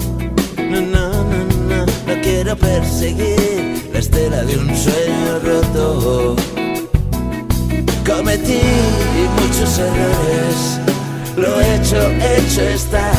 No, 0.58 0.80
no, 0.80 1.10
no, 1.10 1.45
no, 1.68 1.86
no 1.86 2.22
quiero 2.22 2.56
perseguir 2.56 3.89
la 3.91 3.99
estela 3.99 4.43
de 4.43 4.58
un 4.58 4.74
sueño 4.74 5.39
roto. 5.43 6.36
Cometí 8.06 8.62
muchos 9.41 9.80
errores, 9.80 10.80
lo 11.36 11.60
hecho, 11.60 12.10
hecho 12.10 12.62
está. 12.62 13.12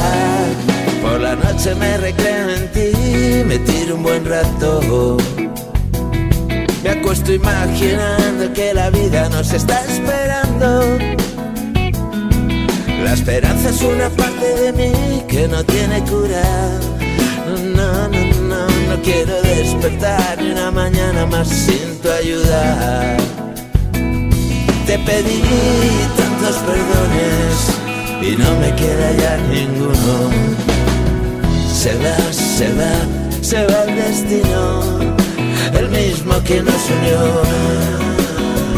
Por 1.03 1.20
la 1.20 1.37
noche 1.37 1.74
me 1.74 1.99
recreo 1.99 2.49
en 2.49 2.72
ti, 2.72 3.45
me 3.45 3.59
tiro 3.59 3.97
un 3.97 4.03
buen 4.03 4.24
rato. 4.24 5.18
Me 7.12 7.18
acuesto 7.18 7.34
imaginando 7.34 8.52
que 8.54 8.72
la 8.72 8.88
vida 8.88 9.28
nos 9.28 9.52
está 9.52 9.84
esperando. 9.84 10.98
La 13.04 13.12
esperanza 13.12 13.68
es 13.68 13.82
una 13.82 14.08
parte 14.08 14.46
de 14.46 14.72
mí 14.72 15.22
que 15.28 15.46
no 15.46 15.62
tiene 15.62 16.00
cura. 16.04 16.42
No, 17.76 18.08
no, 18.08 18.08
no, 18.48 18.66
no 18.66 19.02
quiero 19.02 19.42
despertar 19.42 20.40
ni 20.40 20.52
una 20.52 20.70
mañana 20.70 21.26
más 21.26 21.48
sin 21.48 22.00
tu 22.00 22.10
ayuda. 22.10 23.18
Te 24.86 24.98
pedí 24.98 25.42
tantos 26.16 26.56
perdones 26.64 27.52
y 28.22 28.36
no 28.38 28.56
me 28.58 28.74
queda 28.74 29.12
ya 29.18 29.36
ninguno. 29.48 30.30
Se 31.70 31.94
va, 31.96 32.32
se 32.32 32.72
va, 32.72 33.42
se 33.42 33.66
va 33.66 33.82
el 33.82 33.96
destino, 33.96 35.01
el 35.72 35.88
mismo 35.88 36.34
que 36.44 36.62
nos 36.62 36.90
unió. 36.90 37.42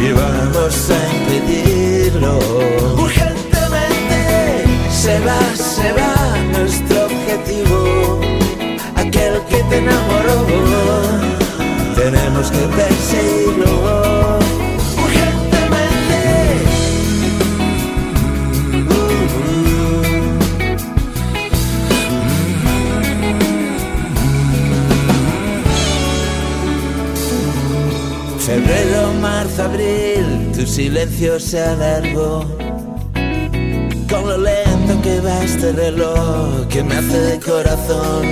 y 0.06 0.12
vamos 0.12 0.90
a 0.90 0.98
impedirlo. 1.16 2.38
Urgentemente 2.98 4.64
se 4.90 5.18
va, 5.20 5.40
se 5.54 5.92
va 5.92 6.14
nuestro 6.58 7.06
objetivo, 7.06 8.20
aquel 8.96 9.40
que 9.48 9.62
te 9.70 9.78
enamoró. 9.78 10.46
Tenemos 11.96 12.50
que 12.50 12.66
perseguirlo. 12.76 14.43
Febrero, 28.54 29.12
marzo, 29.20 29.64
abril, 29.64 30.52
tu 30.54 30.64
silencio 30.64 31.40
se 31.40 31.60
alargó. 31.60 32.44
Con 34.08 34.28
lo 34.28 34.38
lento 34.38 35.02
que 35.02 35.20
va 35.20 35.42
este 35.42 35.72
reloj 35.72 36.68
que 36.68 36.84
me 36.84 36.94
hace 36.94 37.18
de 37.18 37.40
corazón. 37.40 38.22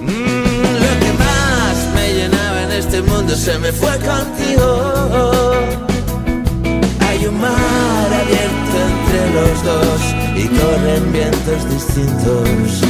Mm, 0.00 0.72
lo 0.82 0.92
que 1.02 1.12
más 1.24 1.76
me 1.94 2.12
llenaba 2.12 2.62
en 2.64 2.72
este 2.72 3.00
mundo 3.02 3.36
se 3.36 3.56
me 3.60 3.70
fue 3.70 3.92
contigo. 3.98 5.52
Hay 7.06 7.26
un 7.26 7.40
mar 7.40 8.08
abierto 8.22 8.76
entre 8.90 9.20
los 9.36 9.62
dos 9.62 10.00
y 10.42 10.48
corren 10.58 11.12
vientos 11.12 11.60
distintos. 11.70 12.80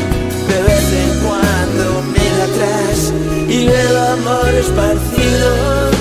De 0.48 0.62
vez 0.68 0.86
en 1.04 1.10
cuando 1.20 2.02
miro 2.16 2.40
atrás 2.48 3.12
y 3.46 3.66
veo 3.66 4.12
amor 4.14 4.54
esparcido. 4.54 5.95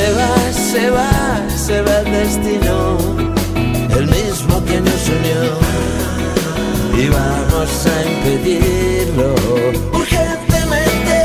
Se 0.00 0.12
va, 0.14 0.52
se 0.52 0.90
va, 0.90 1.10
se 1.50 1.82
va 1.82 1.98
el 1.98 2.10
destino, 2.10 2.96
el 3.98 4.06
mismo 4.06 4.64
que 4.64 4.80
nos 4.80 5.08
unió. 5.18 5.42
Y 6.96 7.08
vamos 7.10 7.86
a 7.86 7.96
impedirlo 8.10 9.34
urgentemente. 9.92 11.20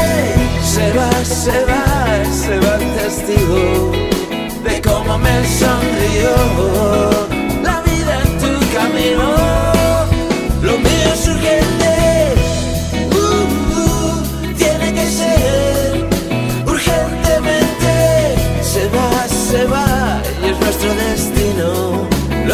Se 0.62 0.92
va, 0.92 1.10
se 1.24 1.64
va, 1.64 1.86
se 2.30 2.60
va 2.60 2.76
el 2.76 2.96
testigo 2.96 3.92
de 4.66 4.82
cómo 4.82 5.20
me 5.20 5.48
sonrió 5.48 6.32
la 7.64 7.82
vida 7.82 8.24
en 8.24 8.38
tu 8.40 8.60
camino. 8.76 9.55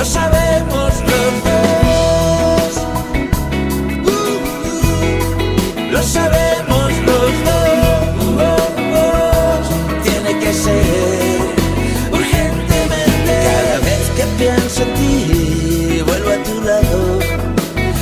Lo 0.01 0.07
sabemos 0.07 0.91
los 1.11 1.31
dos. 1.45 2.71
Uh, 4.03 4.09
uh, 4.73 5.91
lo 5.91 6.01
sabemos 6.01 6.91
los 7.05 7.31
dos. 7.45 7.69
Tiene 10.01 10.31
que 10.39 10.51
ser 10.55 11.37
urgentemente. 12.11 13.33
Cada 13.45 13.77
vez 13.85 14.03
que 14.15 14.25
pienso 14.39 14.81
en 14.81 14.91
ti, 14.95 16.01
vuelvo 16.03 16.29
a 16.31 16.37
tu 16.45 16.55
lado. 16.61 17.19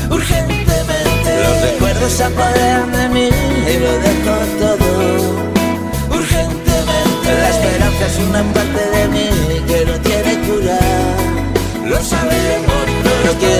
Urgentemente. 0.09 1.29
Los 1.43 1.55
recuerdos 1.69 2.11
se 2.13 2.23
apoderan 2.23 2.93
de 2.93 3.09
mí 3.09 3.27
y 3.27 3.77
lo 3.77 3.91
dejo 4.07 4.35
todo. 4.63 4.89
Urgentemente. 6.17 7.27
La 7.41 7.49
esperanza 7.49 8.05
es 8.07 8.17
una 8.29 8.41
parte 8.53 8.88
sabemos. 13.29 13.58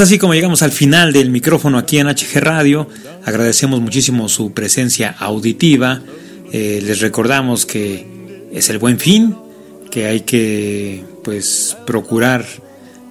Así 0.00 0.16
como 0.16 0.32
llegamos 0.32 0.62
al 0.62 0.72
final 0.72 1.12
del 1.12 1.28
micrófono 1.28 1.76
aquí 1.76 1.98
en 1.98 2.06
HG 2.06 2.40
Radio. 2.40 2.88
Agradecemos 3.26 3.82
muchísimo 3.82 4.30
su 4.30 4.52
presencia 4.52 5.14
auditiva. 5.18 6.00
Eh, 6.52 6.80
les 6.82 7.00
recordamos 7.00 7.66
que 7.66 8.48
es 8.50 8.70
el 8.70 8.78
buen 8.78 8.98
fin, 8.98 9.36
que 9.90 10.06
hay 10.06 10.20
que 10.20 11.04
pues 11.22 11.76
procurar 11.86 12.46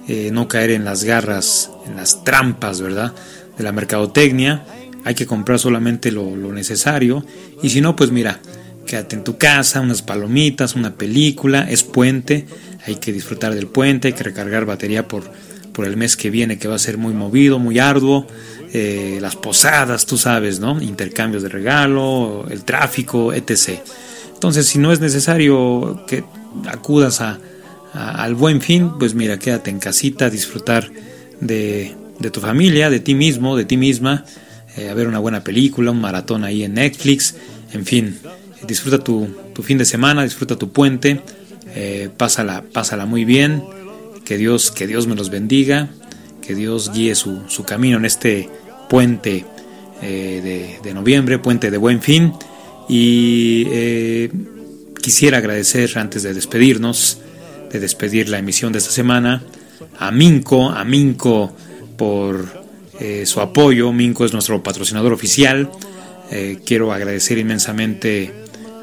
eh, 0.08 0.30
no 0.32 0.48
caer 0.48 0.72
en 0.72 0.84
las 0.84 1.04
garras, 1.04 1.70
en 1.86 1.94
las 1.94 2.24
trampas, 2.24 2.80
¿verdad? 2.80 3.14
De 3.56 3.62
la 3.62 3.70
mercadotecnia. 3.70 4.64
Hay 5.04 5.14
que 5.14 5.26
comprar 5.26 5.60
solamente 5.60 6.10
lo, 6.10 6.34
lo 6.34 6.52
necesario. 6.52 7.24
Y 7.62 7.70
si 7.70 7.80
no, 7.80 7.94
pues 7.94 8.10
mira, 8.10 8.40
quédate 8.84 9.14
en 9.14 9.22
tu 9.22 9.38
casa, 9.38 9.80
unas 9.80 10.02
palomitas, 10.02 10.74
una 10.74 10.96
película, 10.96 11.70
es 11.70 11.84
puente, 11.84 12.46
hay 12.84 12.96
que 12.96 13.12
disfrutar 13.12 13.54
del 13.54 13.68
puente, 13.68 14.08
hay 14.08 14.14
que 14.14 14.24
recargar 14.24 14.64
batería 14.64 15.06
por, 15.06 15.30
por 15.72 15.86
el 15.86 15.96
mes 15.96 16.16
que 16.16 16.30
viene, 16.30 16.58
que 16.58 16.68
va 16.68 16.74
a 16.76 16.78
ser 16.78 16.98
muy 16.98 17.12
movido, 17.14 17.58
muy 17.58 17.78
arduo, 17.78 18.26
eh, 18.72 19.18
las 19.20 19.36
posadas, 19.36 20.06
tú 20.06 20.16
sabes, 20.18 20.60
¿no? 20.60 20.80
Intercambios 20.82 21.42
de 21.42 21.48
regalo, 21.48 22.46
el 22.50 22.64
tráfico, 22.64 23.32
etc. 23.32 23.80
Entonces, 24.34 24.66
si 24.66 24.78
no 24.78 24.92
es 24.92 25.00
necesario 25.00 26.04
que 26.06 26.24
acudas 26.68 27.20
a, 27.20 27.38
a- 27.94 28.22
al 28.22 28.34
buen 28.34 28.60
fin, 28.60 28.92
pues 28.98 29.14
mira, 29.14 29.38
quédate 29.38 29.70
en 29.70 29.78
casita, 29.78 30.30
disfrutar 30.30 30.90
de, 31.40 31.94
de 32.18 32.30
tu 32.30 32.40
familia, 32.40 32.90
de 32.90 33.00
ti 33.00 33.14
mismo, 33.14 33.56
de 33.56 33.64
ti 33.64 33.76
misma, 33.76 34.24
eh, 34.76 34.88
a 34.88 34.94
ver 34.94 35.08
una 35.08 35.18
buena 35.18 35.42
película, 35.42 35.90
un 35.90 36.00
maratón 36.00 36.44
ahí 36.44 36.62
en 36.64 36.74
Netflix, 36.74 37.34
en 37.72 37.84
fin, 37.86 38.18
disfruta 38.66 38.98
tu, 38.98 39.28
tu 39.54 39.62
fin 39.62 39.78
de 39.78 39.84
semana, 39.84 40.22
disfruta 40.22 40.56
tu 40.56 40.70
puente, 40.70 41.20
eh, 41.74 42.08
pásala, 42.16 42.62
pásala 42.72 43.06
muy 43.06 43.24
bien, 43.24 43.62
que 44.24 44.36
Dios, 44.36 44.70
que 44.70 44.86
Dios 44.86 45.06
me 45.06 45.14
los 45.14 45.30
bendiga, 45.30 45.88
que 46.40 46.54
Dios 46.54 46.92
guíe 46.92 47.14
su, 47.14 47.42
su 47.48 47.64
camino 47.64 47.98
en 47.98 48.04
este 48.04 48.48
puente 48.88 49.44
eh, 50.02 50.40
de, 50.82 50.88
de 50.88 50.94
noviembre, 50.94 51.38
puente 51.38 51.70
de 51.70 51.76
buen 51.76 52.00
fin, 52.00 52.32
y 52.88 53.66
eh, 53.70 54.30
quisiera 55.00 55.38
agradecer 55.38 55.98
antes 55.98 56.22
de 56.22 56.34
despedirnos, 56.34 57.18
de 57.70 57.78
despedir 57.78 58.28
la 58.28 58.38
emisión 58.38 58.72
de 58.72 58.78
esta 58.78 58.90
semana, 58.90 59.42
a 59.98 60.10
Minco, 60.10 60.70
a 60.70 60.84
Minco 60.84 61.54
por 61.96 62.46
eh, 62.98 63.24
su 63.26 63.40
apoyo. 63.40 63.92
Minco 63.92 64.24
es 64.24 64.32
nuestro 64.32 64.62
patrocinador 64.62 65.12
oficial. 65.12 65.70
Quiero 66.64 66.92
agradecer 66.92 67.38
inmensamente 67.38 68.32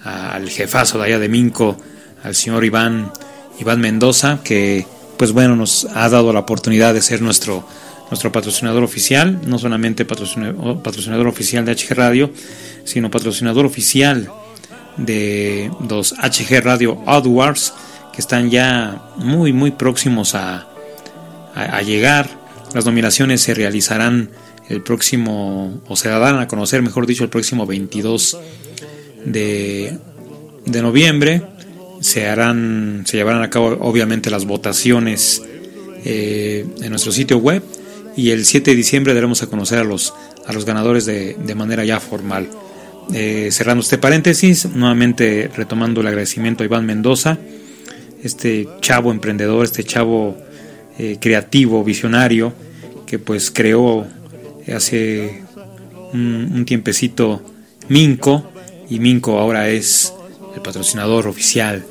al 0.03 0.49
jefazo 0.49 0.97
de 0.97 1.05
allá 1.05 1.19
de 1.19 1.29
Minco, 1.29 1.77
al 2.23 2.35
señor 2.35 2.65
Iván, 2.65 3.13
Iván 3.59 3.79
Mendoza, 3.79 4.41
que 4.43 4.85
pues 5.17 5.31
bueno, 5.31 5.55
nos 5.55 5.85
ha 5.93 6.09
dado 6.09 6.31
la 6.31 6.39
oportunidad 6.39 6.93
de 6.93 7.01
ser 7.01 7.21
nuestro, 7.21 7.67
nuestro 8.09 8.31
patrocinador 8.31 8.83
oficial, 8.83 9.41
no 9.45 9.59
solamente 9.59 10.05
patrocinador, 10.05 10.81
patrocinador 10.81 11.27
oficial 11.27 11.65
de 11.65 11.75
HG 11.75 11.93
Radio, 11.95 12.31
sino 12.83 13.11
patrocinador 13.11 13.65
oficial 13.65 14.29
de 14.97 15.71
los 15.89 16.13
HG 16.13 16.61
Radio 16.63 17.01
Awards, 17.05 17.73
que 18.13 18.21
están 18.21 18.49
ya 18.49 19.11
muy, 19.17 19.53
muy 19.53 19.71
próximos 19.71 20.35
a, 20.35 20.67
a, 21.55 21.61
a 21.61 21.81
llegar. 21.81 22.29
Las 22.73 22.85
nominaciones 22.85 23.41
se 23.41 23.53
realizarán 23.53 24.29
el 24.69 24.81
próximo, 24.81 25.81
o 25.87 25.95
se 25.95 26.09
darán 26.09 26.39
a 26.39 26.47
conocer, 26.47 26.81
mejor 26.81 27.05
dicho, 27.05 27.23
el 27.23 27.29
próximo 27.29 27.65
22 27.65 28.37
de, 29.25 29.97
de 30.65 30.81
noviembre. 30.81 31.41
Se 32.01 32.27
harán, 32.27 33.03
se 33.05 33.17
llevarán 33.17 33.41
a 33.41 33.49
cabo 33.49 33.77
obviamente 33.81 34.29
las 34.29 34.45
votaciones 34.45 35.41
eh, 36.05 36.65
en 36.81 36.89
nuestro 36.89 37.11
sitio 37.11 37.37
web 37.37 37.63
y 38.15 38.31
el 38.31 38.45
7 38.45 38.71
de 38.71 38.77
diciembre 38.77 39.13
daremos 39.13 39.43
a 39.43 39.47
conocer 39.47 39.79
a 39.79 39.83
los, 39.83 40.13
a 40.45 40.53
los 40.53 40.65
ganadores 40.65 41.05
de, 41.05 41.35
de 41.35 41.55
manera 41.55 41.85
ya 41.85 41.99
formal. 41.99 42.49
Eh, 43.13 43.49
cerrando 43.51 43.81
este 43.81 43.97
paréntesis, 43.97 44.65
nuevamente 44.65 45.49
retomando 45.55 46.01
el 46.01 46.07
agradecimiento 46.07 46.63
a 46.63 46.65
Iván 46.65 46.85
Mendoza, 46.85 47.37
este 48.21 48.67
chavo 48.81 49.11
emprendedor, 49.11 49.63
este 49.63 49.83
chavo 49.83 50.37
eh, 50.97 51.17
creativo, 51.19 51.83
visionario, 51.83 52.53
que 53.05 53.19
pues 53.19 53.49
creó 53.51 54.05
hace 54.75 55.43
un, 56.13 56.51
un 56.53 56.65
tiempecito 56.65 57.41
Minco, 57.87 58.51
y 58.89 58.99
Minco 58.99 59.39
ahora 59.39 59.69
es 59.69 60.13
el 60.57 60.63
patrocinador 60.63 61.27
oficial 61.27 61.85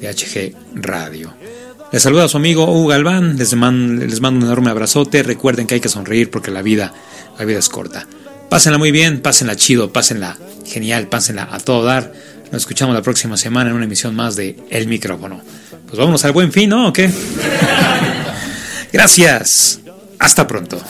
de 0.00 0.08
HG 0.08 0.54
Radio. 0.74 1.34
Les 1.92 2.02
saluda 2.02 2.24
a 2.24 2.28
su 2.28 2.36
amigo 2.36 2.64
Hugo 2.64 2.88
Galván, 2.88 3.36
les, 3.36 3.54
mando, 3.54 4.02
un 4.04 4.42
enorme 4.42 4.70
abrazote, 4.70 5.22
recuerden 5.22 5.66
que 5.66 5.74
hay 5.74 5.80
que 5.80 5.88
sonreír 5.88 6.30
porque 6.30 6.50
la 6.50 6.62
vida, 6.62 6.94
la 7.38 7.44
vida 7.44 7.58
es 7.58 7.68
corta. 7.68 8.06
Pásenla 8.48 8.78
muy 8.78 8.92
bien, 8.92 9.20
pásenla 9.20 9.56
chido, 9.56 9.92
pásenla 9.92 10.38
genial, 10.64 11.08
pásenla 11.08 11.48
a 11.50 11.58
todo 11.58 11.84
dar. 11.84 12.12
Nos 12.52 12.62
escuchamos 12.62 12.94
la 12.94 13.02
próxima 13.02 13.36
semana 13.36 13.70
en 13.70 13.76
una 13.76 13.86
emisión 13.86 14.14
más 14.14 14.36
de 14.36 14.56
El 14.70 14.86
Micrófono. 14.86 15.40
Pues 15.86 15.98
vámonos 15.98 16.24
al 16.24 16.32
buen 16.32 16.52
fin, 16.52 16.70
¿no? 16.70 16.88
¿O 16.88 16.92
qué? 16.92 17.10
Gracias. 18.92 19.80
Hasta 20.18 20.46
pronto. 20.46 20.80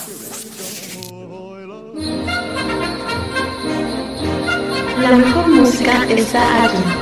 La 5.00 5.16
mejor 5.16 5.48
música 5.48 6.04
está 6.10 6.64
aquí, 6.64 7.01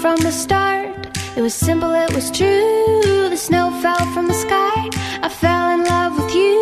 from 0.00 0.16
the 0.20 0.30
start. 0.30 0.94
It 1.36 1.42
was 1.42 1.54
simple, 1.54 1.92
it 1.92 2.14
was 2.14 2.30
true. 2.30 3.28
The 3.30 3.36
snow 3.36 3.70
fell 3.82 4.06
from 4.12 4.28
the 4.28 4.34
sky. 4.34 4.88
I 5.22 5.28
fell 5.28 5.70
in 5.70 5.84
love 5.84 6.16
with 6.16 6.34
you. 6.34 6.58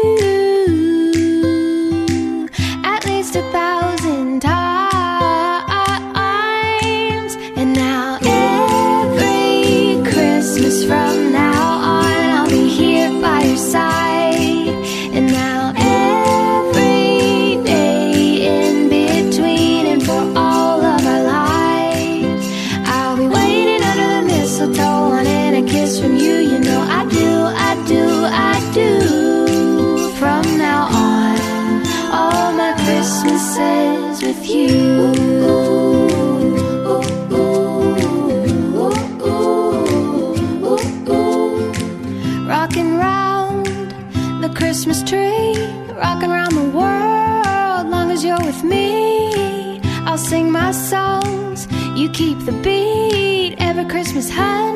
At 2.85 3.05
least 3.07 3.37
a 3.37 3.43
thousand. 3.53 3.86
Radio. 53.89 54.01
Estás 54.01 54.76